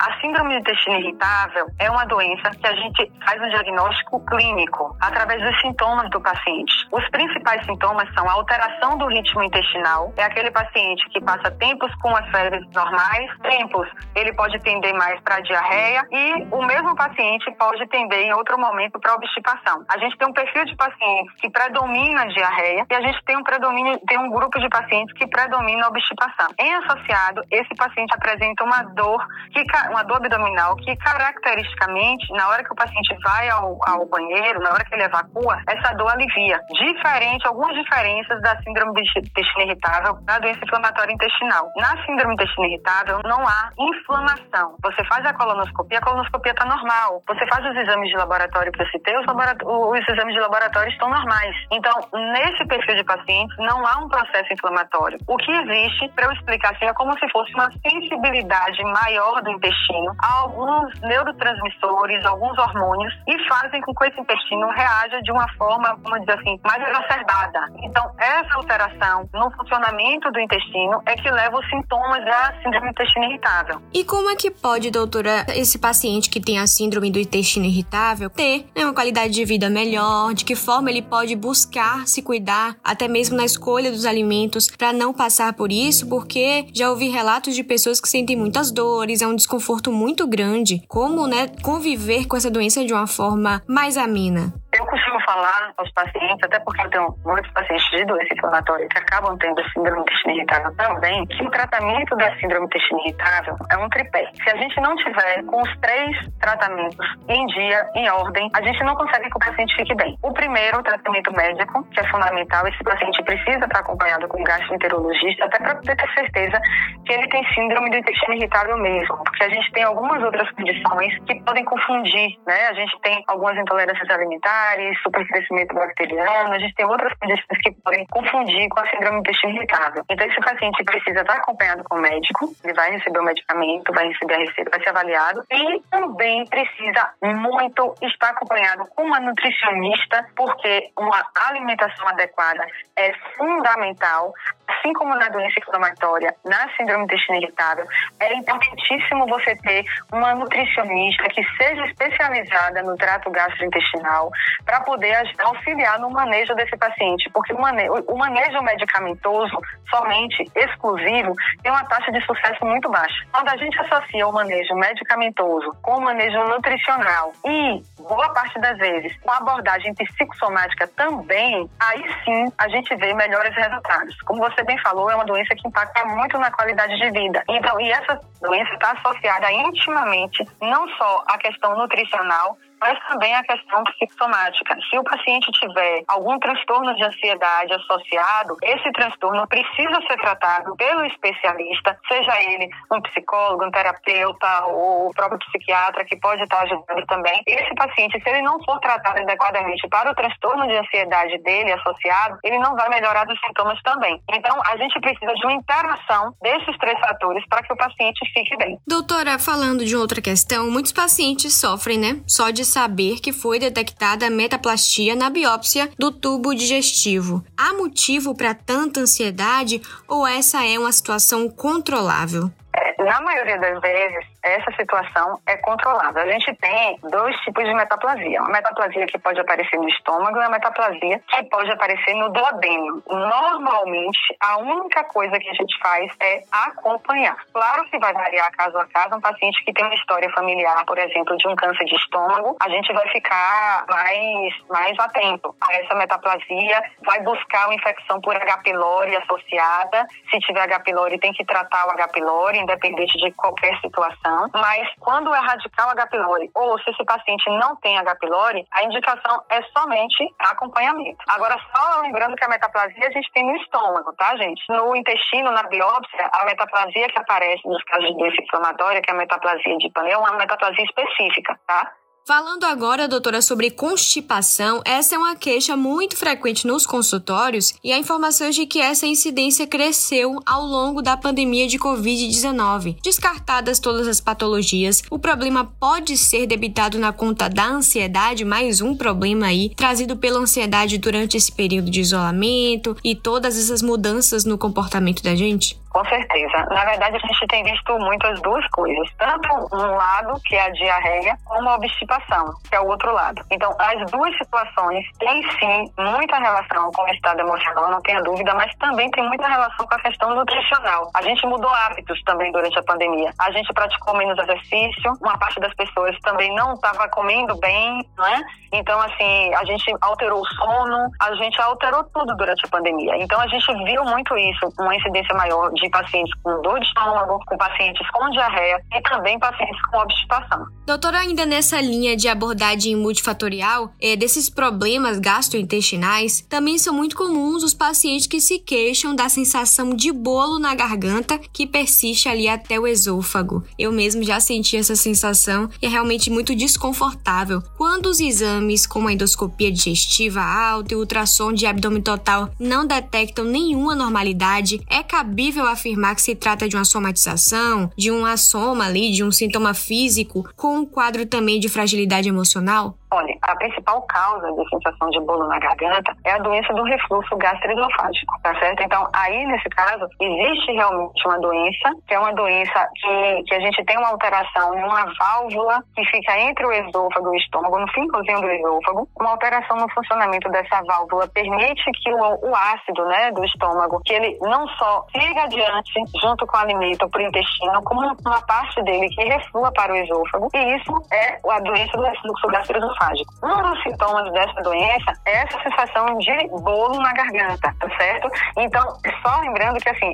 A 0.00 0.20
síndrome 0.20 0.54
do 0.54 0.60
intestino 0.60 0.96
irritável 0.96 1.66
é 1.78 1.90
uma 1.90 2.04
doença 2.06 2.50
que 2.50 2.66
a 2.66 2.74
gente 2.74 3.12
faz 3.24 3.40
um 3.40 3.48
diagnóstico 3.50 4.24
clínico 4.26 4.96
através 5.00 5.42
dos 5.42 5.60
sintomas 5.60 6.08
do 6.10 6.20
paciente. 6.20 6.72
Os 6.90 7.06
principais 7.10 7.64
sintomas 7.66 8.08
são 8.14 8.28
a 8.28 8.32
alteração 8.32 8.96
do 8.96 9.06
ritmo 9.06 9.42
intestinal, 9.42 10.12
é 10.16 10.24
aquele 10.24 10.50
paciente 10.50 11.08
que 11.10 11.20
passa 11.20 11.50
tempos 11.52 11.94
com 11.96 12.14
as 12.16 12.28
febres 12.30 12.66
normais, 12.74 13.30
tempos 13.42 13.88
ele 14.14 14.32
pode 14.32 14.58
tender 14.60 14.94
mais 14.94 15.20
para 15.20 15.40
diarreia 15.40 16.06
e 16.10 16.46
o 16.50 16.62
mesmo 16.62 16.94
paciente 16.96 17.50
pode 17.58 17.86
tender 17.88 18.20
em 18.20 18.32
outro 18.32 18.58
momento 18.58 18.98
para 18.98 19.14
obstipação. 19.14 19.41
A 19.88 19.98
gente 19.98 20.16
tem 20.18 20.28
um 20.28 20.32
perfil 20.32 20.64
de 20.64 20.76
pacientes 20.76 21.34
que 21.40 21.50
predomina 21.50 22.22
a 22.22 22.26
diarreia 22.26 22.86
e 22.90 22.94
a 22.94 23.00
gente 23.00 23.24
tem 23.24 23.36
um 23.36 23.42
predomínio, 23.42 23.98
tem 24.06 24.18
um 24.18 24.30
grupo 24.30 24.58
de 24.60 24.68
pacientes 24.68 25.16
que 25.16 25.26
predomina 25.26 25.86
a 25.86 25.88
obstipação. 25.88 26.48
Em 26.58 26.74
associado, 26.74 27.42
esse 27.50 27.74
paciente 27.76 28.14
apresenta 28.14 28.64
uma 28.64 28.82
dor 28.94 29.26
que 29.52 29.62
uma 29.90 30.02
dor 30.04 30.16
abdominal 30.16 30.76
que 30.76 30.94
caracteristicamente, 30.96 32.32
na 32.34 32.48
hora 32.48 32.62
que 32.62 32.72
o 32.72 32.76
paciente 32.76 33.16
vai 33.24 33.48
ao, 33.48 33.78
ao 33.86 34.06
banheiro, 34.06 34.60
na 34.60 34.70
hora 34.70 34.84
que 34.84 34.94
ele 34.94 35.04
evacua, 35.04 35.62
essa 35.66 35.94
dor 35.94 36.10
alivia. 36.10 36.60
Diferente, 36.70 37.46
algumas 37.46 37.74
diferenças 37.74 38.40
da 38.42 38.60
síndrome 38.62 38.92
do 38.94 39.00
intestino 39.00 39.62
irritável 39.62 40.14
da 40.22 40.38
doença 40.38 40.60
inflamatória 40.64 41.12
intestinal. 41.12 41.68
Na 41.76 41.90
síndrome 42.04 42.36
do 42.36 42.42
intestino 42.42 42.66
irritável, 42.66 43.20
não 43.24 43.46
há 43.46 43.70
inflamação. 43.78 44.76
Você 44.82 45.04
faz 45.04 45.24
a 45.24 45.32
colonoscopia, 45.34 45.98
a 45.98 46.02
colonoscopia 46.02 46.52
está 46.52 46.64
normal. 46.64 47.22
Você 47.26 47.46
faz 47.46 47.64
os 47.64 47.76
exames 47.76 48.08
de 48.10 48.16
laboratório 48.16 48.72
eu 48.82 48.90
citei, 48.90 49.16
os, 49.32 50.08
exames 50.08 50.34
de 50.34 50.40
laboratório 50.40 50.90
estão 50.90 51.08
normais. 51.08 51.54
Então, 51.70 51.92
nesse 52.12 52.66
perfil 52.66 52.96
de 52.96 53.04
pacientes, 53.04 53.56
não 53.58 53.86
há 53.86 53.98
um 53.98 54.08
processo 54.08 54.52
inflamatório. 54.52 55.18
O 55.26 55.36
que 55.36 55.50
existe, 55.50 56.08
para 56.14 56.26
eu 56.26 56.32
explicar 56.32 56.72
assim, 56.74 56.86
é 56.86 56.92
como 56.94 57.12
se 57.18 57.28
fosse 57.30 57.52
uma 57.54 57.70
sensibilidade 57.86 58.82
maior 58.84 59.42
do 59.42 59.50
intestino 59.50 60.14
a 60.18 60.40
alguns 60.40 61.00
neurotransmissores, 61.00 62.24
alguns 62.24 62.58
hormônios, 62.58 63.14
e 63.26 63.48
fazem 63.48 63.80
com 63.80 63.94
que 63.94 64.06
esse 64.06 64.20
intestino 64.20 64.68
reaja 64.70 65.20
de 65.22 65.32
uma 65.32 65.46
forma, 65.54 65.96
vamos 66.02 66.20
dizer 66.20 66.38
assim, 66.38 66.58
mais 66.64 66.82
exacerbada. 66.82 67.60
Então, 67.82 68.10
essa 68.18 68.54
alteração 68.56 69.28
no 69.32 69.50
funcionamento 69.52 70.30
do 70.30 70.40
intestino 70.40 71.02
é 71.06 71.14
que 71.14 71.30
leva 71.30 71.58
os 71.58 71.68
sintomas 71.68 72.24
da 72.24 72.54
síndrome 72.62 72.86
do 72.86 72.90
intestino 72.90 73.24
irritável. 73.26 73.82
E 73.92 74.04
como 74.04 74.30
é 74.30 74.36
que 74.36 74.50
pode, 74.50 74.90
doutora, 74.90 75.46
esse 75.54 75.78
paciente 75.78 76.28
que 76.28 76.40
tem 76.40 76.58
a 76.58 76.66
síndrome 76.66 77.10
do 77.10 77.18
intestino 77.18 77.66
irritável 77.66 78.30
ter 78.30 78.66
né, 78.76 78.84
uma 78.84 78.94
qualidade 78.94 79.21
de 79.28 79.44
vida 79.44 79.68
melhor? 79.68 80.34
De 80.34 80.44
que 80.44 80.54
forma 80.54 80.90
ele 80.90 81.02
pode 81.02 81.34
buscar 81.36 82.06
se 82.06 82.22
cuidar, 82.22 82.76
até 82.82 83.08
mesmo 83.08 83.36
na 83.36 83.44
escolha 83.44 83.90
dos 83.90 84.04
alimentos, 84.04 84.68
para 84.68 84.92
não 84.92 85.12
passar 85.12 85.52
por 85.52 85.70
isso? 85.70 86.08
Porque 86.08 86.66
já 86.74 86.90
ouvi 86.90 87.08
relatos 87.08 87.54
de 87.54 87.64
pessoas 87.64 88.00
que 88.00 88.08
sentem 88.08 88.36
muitas 88.36 88.70
dores, 88.70 89.22
é 89.22 89.26
um 89.26 89.36
desconforto 89.36 89.92
muito 89.92 90.26
grande. 90.26 90.82
Como, 90.88 91.26
né, 91.26 91.48
conviver 91.62 92.26
com 92.26 92.36
essa 92.36 92.50
doença 92.50 92.84
de 92.84 92.92
uma 92.92 93.06
forma 93.06 93.62
mais 93.66 93.96
amena? 93.96 94.52
Eu 94.72 94.86
costumo 94.86 95.20
falar 95.26 95.72
aos 95.76 95.92
pacientes, 95.92 96.42
até 96.42 96.58
porque 96.60 96.80
eu 96.80 96.88
tenho 96.88 97.14
muitos 97.26 97.50
pacientes 97.52 97.84
de 97.90 98.06
doença 98.06 98.32
inflamatória 98.32 98.88
que 98.88 98.98
acabam 98.98 99.36
tendo 99.36 99.62
síndrome 99.70 100.00
intestino 100.00 100.34
irritável 100.34 100.74
também, 100.76 101.26
que 101.26 101.42
o 101.44 101.50
tratamento 101.50 102.16
da 102.16 102.34
síndrome 102.38 102.64
intestino 102.64 103.00
irritável 103.00 103.54
é 103.70 103.76
um 103.76 103.88
tripé. 103.90 104.30
Se 104.42 104.50
a 104.50 104.56
gente 104.56 104.80
não 104.80 104.96
tiver 104.96 105.42
com 105.44 105.60
os 105.60 105.78
três 105.78 106.16
tratamentos 106.40 107.06
em 107.28 107.46
dia, 107.48 107.86
em 107.94 108.08
ordem, 108.08 108.48
a 108.54 108.62
gente 108.62 108.82
não 108.82 108.94
consegue 108.94 109.11
que 109.20 109.36
o 109.36 109.40
paciente 109.40 109.74
fique 109.76 109.94
bem. 109.94 110.18
O 110.22 110.32
primeiro, 110.32 110.78
o 110.78 110.82
tratamento 110.82 111.32
médico, 111.32 111.84
que 111.90 112.00
é 112.00 112.08
fundamental, 112.08 112.66
esse 112.68 112.82
paciente 112.84 113.22
precisa 113.22 113.64
estar 113.64 113.80
acompanhado 113.80 114.28
com 114.28 114.40
um 114.40 114.44
gastroenterologista, 114.44 115.44
até 115.44 115.58
para 115.58 115.74
ter 115.76 116.14
certeza 116.14 116.60
que 117.04 117.12
ele 117.12 117.28
tem 117.28 117.44
síndrome 117.54 117.90
do 117.90 117.96
intestino 117.96 118.34
irritável 118.34 118.76
mesmo, 118.78 119.16
porque 119.24 119.44
a 119.44 119.48
gente 119.48 119.70
tem 119.72 119.82
algumas 119.84 120.22
outras 120.22 120.50
condições 120.52 121.18
que 121.26 121.42
podem 121.42 121.64
confundir, 121.64 122.38
né? 122.46 122.68
A 122.68 122.74
gente 122.74 122.98
tem 123.00 123.22
algumas 123.26 123.56
intolerâncias 123.56 124.08
alimentares, 124.10 125.00
supercrescimento 125.02 125.74
bacteriano, 125.74 126.52
a 126.52 126.58
gente 126.58 126.74
tem 126.74 126.86
outras 126.86 127.12
condições 127.18 127.58
que 127.62 127.72
podem 127.82 128.06
confundir 128.06 128.68
com 128.68 128.80
a 128.80 128.90
síndrome 128.90 129.16
do 129.16 129.20
intestino 129.20 129.56
irritável. 129.56 130.04
Então, 130.08 130.26
esse 130.26 130.40
paciente 130.40 130.84
precisa 130.84 131.20
estar 131.20 131.34
acompanhado 131.34 131.84
com 131.84 131.96
o 131.96 132.00
médico, 132.00 132.52
ele 132.62 132.74
vai 132.74 132.90
receber 132.90 133.18
o 133.18 133.24
medicamento, 133.24 133.92
vai 133.92 134.08
receber 134.08 134.34
a 134.34 134.38
receita, 134.38 134.70
vai 134.70 134.80
ser 134.80 134.90
avaliado 134.90 135.42
e 135.50 135.80
também 135.90 136.44
precisa 136.46 137.10
muito 137.22 137.94
estar 138.02 138.30
acompanhado 138.30 138.86
com 138.94 139.01
uma 139.02 139.20
nutricionista, 139.20 140.26
porque 140.36 140.90
uma 140.98 141.24
alimentação 141.48 142.08
adequada 142.08 142.66
é 142.96 143.12
fundamental 143.36 144.32
assim 144.68 144.92
como 144.94 145.14
na 145.14 145.28
doença 145.28 145.54
inflamatória, 145.58 146.34
na 146.44 146.68
síndrome 146.76 147.06
do 147.06 147.12
intestino 147.12 147.38
irritável, 147.38 147.86
é 148.20 148.34
importantíssimo 148.34 149.26
você 149.26 149.54
ter 149.56 149.84
uma 150.12 150.34
nutricionista 150.34 151.24
que 151.28 151.42
seja 151.56 151.84
especializada 151.86 152.82
no 152.82 152.96
trato 152.96 153.30
gastrointestinal 153.30 154.30
para 154.64 154.80
poder 154.80 155.16
auxiliar 155.38 155.98
no 156.00 156.10
manejo 156.10 156.54
desse 156.54 156.76
paciente, 156.76 157.30
porque 157.30 157.52
o 157.52 157.58
manejo, 157.58 158.62
medicamentoso 158.62 159.58
somente 159.90 160.44
exclusivo 160.54 161.34
tem 161.62 161.70
uma 161.70 161.84
taxa 161.84 162.10
de 162.12 162.20
sucesso 162.24 162.64
muito 162.64 162.88
baixa. 162.88 163.24
Quando 163.32 163.48
a 163.48 163.56
gente 163.56 163.78
associa 163.78 164.26
o 164.26 164.32
manejo 164.32 164.74
medicamentoso 164.74 165.76
com 165.82 165.98
o 165.98 166.00
manejo 166.00 166.38
nutricional 166.44 167.32
e 167.44 167.82
boa 168.02 168.32
parte 168.32 168.58
das 168.60 168.76
vezes 168.78 169.16
com 169.20 169.30
a 169.30 169.38
abordagem 169.38 169.94
psicossomática 169.94 170.88
também, 170.88 171.68
aí 171.80 172.02
sim 172.24 172.52
a 172.58 172.68
gente 172.68 172.94
vê 172.96 173.14
melhores 173.14 173.54
resultados. 173.54 174.20
Como 174.22 174.40
você 174.40 174.51
bem 174.64 174.76
falou, 174.78 175.10
é 175.10 175.14
uma 175.14 175.24
doença 175.24 175.54
que 175.54 175.66
impacta 175.66 176.04
muito 176.04 176.38
na 176.38 176.50
qualidade 176.50 176.96
de 176.96 177.10
vida. 177.10 177.42
Então, 177.48 177.80
e 177.80 177.90
essa 177.90 178.20
doença 178.40 178.72
está 178.74 178.92
associada 178.92 179.50
intimamente 179.52 180.44
não 180.60 180.88
só 180.96 181.24
à 181.28 181.38
questão 181.38 181.76
nutricional, 181.76 182.58
mas 182.82 182.98
também 183.06 183.34
a 183.34 183.44
questão 183.44 183.84
psicossomática. 183.84 184.76
Se 184.90 184.98
o 184.98 185.04
paciente 185.04 185.50
tiver 185.52 186.02
algum 186.08 186.38
transtorno 186.38 186.94
de 186.96 187.04
ansiedade 187.04 187.72
associado, 187.74 188.56
esse 188.62 188.90
transtorno 188.92 189.46
precisa 189.46 190.00
ser 190.08 190.16
tratado 190.18 190.74
pelo 190.76 191.04
especialista, 191.04 191.96
seja 192.08 192.42
ele 192.42 192.68
um 192.90 193.00
psicólogo, 193.02 193.64
um 193.64 193.70
terapeuta 193.70 194.66
ou 194.66 195.08
o 195.08 195.14
próprio 195.14 195.38
psiquiatra 195.38 196.04
que 196.04 196.16
pode 196.16 196.42
estar 196.42 196.62
ajudando 196.62 197.06
também. 197.06 197.40
Esse 197.46 197.72
paciente, 197.74 198.20
se 198.20 198.28
ele 198.28 198.42
não 198.42 198.62
for 198.64 198.80
tratado 198.80 199.20
adequadamente 199.20 199.88
para 199.88 200.10
o 200.10 200.14
transtorno 200.14 200.66
de 200.66 200.76
ansiedade 200.76 201.38
dele 201.42 201.72
associado, 201.72 202.38
ele 202.42 202.58
não 202.58 202.74
vai 202.74 202.88
melhorar 202.88 203.24
dos 203.24 203.38
sintomas 203.46 203.80
também. 203.82 204.20
Então, 204.28 204.60
a 204.66 204.76
gente 204.76 204.98
precisa 205.00 205.32
de 205.34 205.46
uma 205.46 205.52
interação 205.52 206.34
desses 206.42 206.76
três 206.78 206.98
fatores 206.98 207.44
para 207.48 207.62
que 207.62 207.72
o 207.72 207.76
paciente 207.76 208.20
fique 208.32 208.56
bem. 208.56 208.78
Doutora, 208.86 209.38
falando 209.38 209.84
de 209.84 209.94
outra 209.96 210.20
questão, 210.20 210.68
muitos 210.70 210.92
pacientes 210.92 211.54
sofrem, 211.54 211.98
né? 211.98 212.20
Só 212.26 212.50
de 212.50 212.64
saber 212.72 213.20
que 213.20 213.32
foi 213.32 213.58
detectada 213.58 214.30
metaplastia 214.30 215.14
na 215.14 215.28
biópsia 215.28 215.90
do 215.98 216.10
tubo 216.10 216.54
digestivo. 216.54 217.44
Há 217.56 217.74
motivo 217.74 218.34
para 218.34 218.54
tanta 218.54 219.00
ansiedade 219.00 219.82
ou 220.08 220.26
essa 220.26 220.64
é 220.66 220.78
uma 220.78 220.92
situação 220.92 221.48
controlável? 221.48 222.50
na 222.98 223.20
maioria 223.20 223.58
das 223.58 223.80
vezes, 223.80 224.31
essa 224.42 224.70
situação 224.72 225.38
é 225.46 225.56
controlável. 225.58 226.22
A 226.22 226.26
gente 226.26 226.54
tem 226.56 226.98
dois 227.10 227.36
tipos 227.40 227.64
de 227.64 227.74
metaplasia. 227.74 228.40
Uma 228.40 228.50
metaplasia 228.50 229.06
que 229.06 229.18
pode 229.18 229.40
aparecer 229.40 229.76
no 229.78 229.88
estômago 229.88 230.36
e 230.36 230.40
uma 230.40 230.50
metaplasia 230.50 231.20
que 231.28 231.44
pode 231.44 231.70
aparecer 231.70 232.14
no 232.14 232.28
duodeno. 232.30 233.02
Normalmente, 233.08 234.36
a 234.40 234.58
única 234.58 235.04
coisa 235.04 235.38
que 235.38 235.48
a 235.48 235.54
gente 235.54 235.78
faz 235.78 236.10
é 236.20 236.42
acompanhar. 236.50 237.36
Claro 237.52 237.84
que 237.88 237.98
vai 237.98 238.12
variar 238.12 238.50
caso 238.52 238.76
a 238.78 238.86
caso. 238.86 239.16
Um 239.16 239.20
paciente 239.20 239.64
que 239.64 239.72
tem 239.72 239.84
uma 239.84 239.94
história 239.94 240.30
familiar, 240.30 240.84
por 240.84 240.98
exemplo, 240.98 241.36
de 241.36 241.48
um 241.48 241.54
câncer 241.54 241.84
de 241.84 241.94
estômago, 241.96 242.56
a 242.60 242.68
gente 242.68 242.92
vai 242.92 243.08
ficar 243.10 243.84
mais, 243.88 244.54
mais 244.68 244.98
atento 244.98 245.54
a 245.60 245.74
essa 245.74 245.94
metaplasia, 245.94 246.82
vai 247.04 247.20
buscar 247.20 247.66
uma 247.66 247.74
infecção 247.74 248.20
por 248.20 248.34
H. 248.34 248.58
pylori 248.58 249.16
associada. 249.16 250.06
Se 250.30 250.38
tiver 250.40 250.62
H. 250.62 250.80
pylori, 250.80 251.18
tem 251.18 251.32
que 251.32 251.44
tratar 251.44 251.86
o 251.86 251.90
H. 251.92 252.08
pylori, 252.08 252.58
independente 252.58 253.16
de 253.18 253.30
qualquer 253.32 253.78
situação. 253.80 254.31
Mas 254.54 254.88
quando 255.00 255.34
é 255.34 255.38
radical 255.38 255.90
H. 255.90 256.06
pylori 256.06 256.50
ou 256.54 256.78
se 256.80 256.90
esse 256.90 257.04
paciente 257.04 257.48
não 257.50 257.76
tem 257.76 257.98
H. 257.98 258.16
pylori, 258.16 258.66
a 258.72 258.84
indicação 258.84 259.42
é 259.50 259.62
somente 259.76 260.34
acompanhamento. 260.38 261.18
Agora, 261.28 261.58
só 261.74 262.00
lembrando 262.00 262.36
que 262.36 262.44
a 262.44 262.48
metaplasia 262.48 263.08
a 263.08 263.10
gente 263.10 263.30
tem 263.32 263.44
no 263.44 263.56
estômago, 263.56 264.12
tá, 264.14 264.36
gente? 264.36 264.62
No 264.68 264.94
intestino, 264.96 265.50
na 265.50 265.62
biópsia, 265.64 266.30
a 266.32 266.44
metaplasia 266.44 267.08
que 267.08 267.18
aparece 267.18 267.66
nos 267.66 267.82
casos 267.84 268.08
de 268.08 268.16
doença 268.16 268.42
inflamatória, 268.42 269.00
que 269.02 269.10
é 269.10 269.14
a 269.14 269.16
metaplasia 269.16 269.76
de 269.78 269.90
Panet, 269.90 270.12
é 270.12 270.18
uma 270.18 270.32
metaplasia 270.32 270.84
específica, 270.84 271.58
tá? 271.66 271.92
Falando 272.24 272.62
agora, 272.62 273.08
doutora, 273.08 273.42
sobre 273.42 273.68
constipação, 273.68 274.80
essa 274.84 275.16
é 275.16 275.18
uma 275.18 275.34
queixa 275.34 275.76
muito 275.76 276.16
frequente 276.16 276.68
nos 276.68 276.86
consultórios 276.86 277.74
e 277.82 277.92
há 277.92 277.98
informações 277.98 278.54
de 278.54 278.64
que 278.64 278.80
essa 278.80 279.04
incidência 279.04 279.66
cresceu 279.66 280.38
ao 280.46 280.64
longo 280.64 281.02
da 281.02 281.16
pandemia 281.16 281.66
de 281.66 281.80
Covid-19. 281.80 282.98
Descartadas 283.02 283.80
todas 283.80 284.06
as 284.06 284.20
patologias, 284.20 285.02
o 285.10 285.18
problema 285.18 285.64
pode 285.64 286.16
ser 286.16 286.46
debitado 286.46 286.96
na 286.96 287.12
conta 287.12 287.48
da 287.48 287.66
ansiedade, 287.66 288.44
mais 288.44 288.80
um 288.80 288.96
problema 288.96 289.46
aí, 289.46 289.74
trazido 289.74 290.16
pela 290.16 290.38
ansiedade 290.38 290.98
durante 290.98 291.36
esse 291.36 291.50
período 291.50 291.90
de 291.90 292.00
isolamento 292.00 292.96
e 293.02 293.16
todas 293.16 293.58
essas 293.58 293.82
mudanças 293.82 294.44
no 294.44 294.56
comportamento 294.56 295.24
da 295.24 295.34
gente? 295.34 295.81
Com 295.92 296.04
certeza. 296.06 296.66
Na 296.70 296.84
verdade, 296.86 297.16
a 297.16 297.26
gente 297.26 297.46
tem 297.48 297.62
visto 297.64 297.98
muitas 297.98 298.40
duas 298.40 298.66
coisas. 298.68 299.08
Tanto 299.18 299.48
um 299.76 299.94
lado, 299.94 300.40
que 300.44 300.56
é 300.56 300.62
a 300.62 300.70
diarreia, 300.70 301.36
como 301.44 301.68
a 301.68 301.74
obstipação, 301.74 302.54
que 302.68 302.74
é 302.74 302.80
o 302.80 302.86
outro 302.86 303.12
lado. 303.12 303.42
Então, 303.50 303.74
as 303.78 304.10
duas 304.10 304.36
situações 304.38 305.04
têm 305.18 305.42
sim 305.58 305.92
muita 305.98 306.38
relação 306.38 306.90
com 306.92 307.02
o 307.02 307.08
estado 307.08 307.40
emocional, 307.40 307.90
não 307.90 308.00
tenha 308.00 308.22
dúvida, 308.22 308.54
mas 308.54 308.74
também 308.76 309.10
tem 309.10 309.26
muita 309.28 309.46
relação 309.46 309.86
com 309.86 309.94
a 309.94 310.00
questão 310.00 310.34
nutricional. 310.34 311.10
A 311.14 311.22
gente 311.22 311.46
mudou 311.46 311.70
hábitos 311.70 312.20
também 312.22 312.50
durante 312.52 312.78
a 312.78 312.82
pandemia. 312.82 313.30
A 313.38 313.50
gente 313.50 313.72
praticou 313.74 314.16
menos 314.16 314.38
exercício, 314.38 315.12
uma 315.20 315.36
parte 315.36 315.60
das 315.60 315.74
pessoas 315.74 316.18
também 316.20 316.54
não 316.54 316.72
estava 316.74 317.06
comendo 317.10 317.54
bem, 317.58 317.98
né? 318.16 318.42
Então, 318.72 318.98
assim, 319.00 319.54
a 319.54 319.64
gente 319.66 319.94
alterou 320.00 320.40
o 320.40 320.46
sono, 320.46 321.10
a 321.20 321.34
gente 321.34 321.60
alterou 321.60 322.02
tudo 322.04 322.34
durante 322.36 322.64
a 322.64 322.70
pandemia. 322.70 323.16
Então, 323.18 323.38
a 323.38 323.46
gente 323.46 323.66
viu 323.84 324.02
muito 324.04 324.34
isso, 324.38 324.72
uma 324.78 324.96
incidência 324.96 325.34
maior 325.34 325.70
de 325.72 325.81
de 325.82 325.90
pacientes 325.90 326.32
com 326.42 326.62
dor 326.62 326.78
de 326.78 326.86
estômago, 326.86 327.38
com 327.46 327.56
pacientes 327.56 328.08
com 328.10 328.30
diarreia 328.30 328.80
e 328.92 329.02
também 329.02 329.38
pacientes 329.38 329.80
com 329.90 329.98
obstipação. 329.98 330.66
Doutora, 330.86 331.18
ainda 331.18 331.44
nessa 331.44 331.80
linha 331.80 332.16
de 332.16 332.28
abordagem 332.28 332.96
multifatorial, 332.96 333.92
é, 334.00 334.16
desses 334.16 334.48
problemas 334.48 335.18
gastrointestinais, 335.18 336.42
também 336.48 336.78
são 336.78 336.94
muito 336.94 337.16
comuns 337.16 337.62
os 337.62 337.74
pacientes 337.74 338.26
que 338.26 338.40
se 338.40 338.58
queixam 338.58 339.14
da 339.14 339.28
sensação 339.28 339.94
de 339.94 340.12
bolo 340.12 340.58
na 340.58 340.74
garganta 340.74 341.38
que 341.38 341.66
persiste 341.66 342.28
ali 342.28 342.48
até 342.48 342.78
o 342.78 342.86
esôfago. 342.86 343.64
Eu 343.78 343.92
mesmo 343.92 344.22
já 344.22 344.40
senti 344.40 344.76
essa 344.76 344.96
sensação 344.96 345.68
e 345.80 345.86
é 345.86 345.88
realmente 345.88 346.30
muito 346.30 346.54
desconfortável. 346.54 347.62
Quando 347.76 348.06
os 348.06 348.20
exames, 348.20 348.86
como 348.86 349.08
a 349.08 349.12
endoscopia 349.12 349.70
digestiva 349.70 350.40
alta 350.40 350.94
e 350.94 350.96
ultrassom 350.96 351.52
de 351.52 351.66
abdômen 351.66 352.02
total, 352.02 352.50
não 352.58 352.86
detectam 352.86 353.44
nenhuma 353.44 353.92
anormalidade, 353.92 354.80
é 354.88 355.02
cabível 355.02 355.66
afirmar 355.72 356.14
que 356.14 356.22
se 356.22 356.34
trata 356.34 356.68
de 356.68 356.76
uma 356.76 356.84
somatização, 356.84 357.90
de 357.96 358.10
uma 358.10 358.36
soma 358.36 358.86
ali, 358.86 359.10
de 359.10 359.24
um 359.24 359.32
sintoma 359.32 359.74
físico, 359.74 360.48
com 360.56 360.78
um 360.78 360.86
quadro 360.86 361.26
também 361.26 361.58
de 361.58 361.68
fragilidade 361.68 362.28
emocional? 362.28 362.98
Olha, 363.12 363.36
a 363.42 363.54
principal 363.56 364.00
causa 364.06 364.50
de 364.52 364.68
sensação 364.70 365.10
de 365.10 365.20
bolo 365.20 365.46
na 365.46 365.58
garganta 365.58 366.16
é 366.24 366.32
a 366.32 366.38
doença 366.38 366.72
do 366.72 366.82
refluxo 366.82 367.36
gastroesofágico, 367.36 368.40
tá 368.42 368.58
certo? 368.58 368.82
Então, 368.82 369.06
aí, 369.12 369.44
nesse 369.44 369.68
caso, 369.68 370.08
existe 370.18 370.72
realmente 370.72 371.28
uma 371.28 371.38
doença, 371.38 371.90
que 372.08 372.14
é 372.14 372.18
uma 372.18 372.32
doença 372.32 372.88
que, 372.94 373.42
que 373.42 373.54
a 373.54 373.60
gente 373.60 373.84
tem 373.84 373.98
uma 373.98 374.08
alteração 374.08 374.74
em 374.78 374.82
uma 374.82 375.04
válvula 375.20 375.84
que 375.94 376.02
fica 376.06 376.38
entre 376.38 376.64
o 376.64 376.72
esôfago 376.72 377.34
e 377.34 377.36
o 377.36 377.38
estômago, 377.38 377.80
no 377.80 377.88
fincozinho 377.92 378.40
do 378.40 378.50
esôfago. 378.50 379.06
Uma 379.20 379.32
alteração 379.32 379.76
no 379.76 379.90
funcionamento 379.90 380.48
dessa 380.48 380.80
válvula 380.82 381.28
permite 381.28 381.84
que 382.02 382.14
o, 382.14 382.48
o 382.48 382.56
ácido, 382.56 383.04
né, 383.04 383.30
do 383.32 383.44
estômago, 383.44 384.00
que 384.06 384.14
ele 384.14 384.38
não 384.40 384.66
só 384.68 385.04
siga 385.12 385.42
adiante 385.42 385.92
junto 386.18 386.46
com 386.46 386.56
o 386.56 386.60
alimento 386.60 387.06
para 387.10 387.20
o 387.20 387.26
intestino, 387.26 387.82
como 387.82 388.00
uma 388.00 388.40
parte 388.46 388.82
dele 388.84 389.06
que 389.10 389.22
reflua 389.22 389.70
para 389.72 389.92
o 389.92 389.96
esôfago. 389.96 390.48
E 390.54 390.76
isso 390.76 390.92
é 391.12 391.38
a 391.46 391.60
doença 391.60 391.94
do 391.94 392.04
refluxo 392.04 392.46
gastroesofágico 392.46 393.01
esofágico. 393.02 393.34
Um 393.42 393.62
dos 393.62 393.82
sintomas 393.82 394.32
dessa 394.32 394.62
doença 394.62 395.12
é 395.26 395.32
essa 395.42 395.58
sensação 395.62 396.18
de 396.18 396.48
bolo 396.62 397.00
na 397.00 397.12
garganta, 397.12 397.74
tá 397.78 397.96
certo? 397.96 398.28
Então, 398.58 398.82
só 399.22 399.40
lembrando 399.40 399.78
que, 399.80 399.88
assim, 399.88 400.12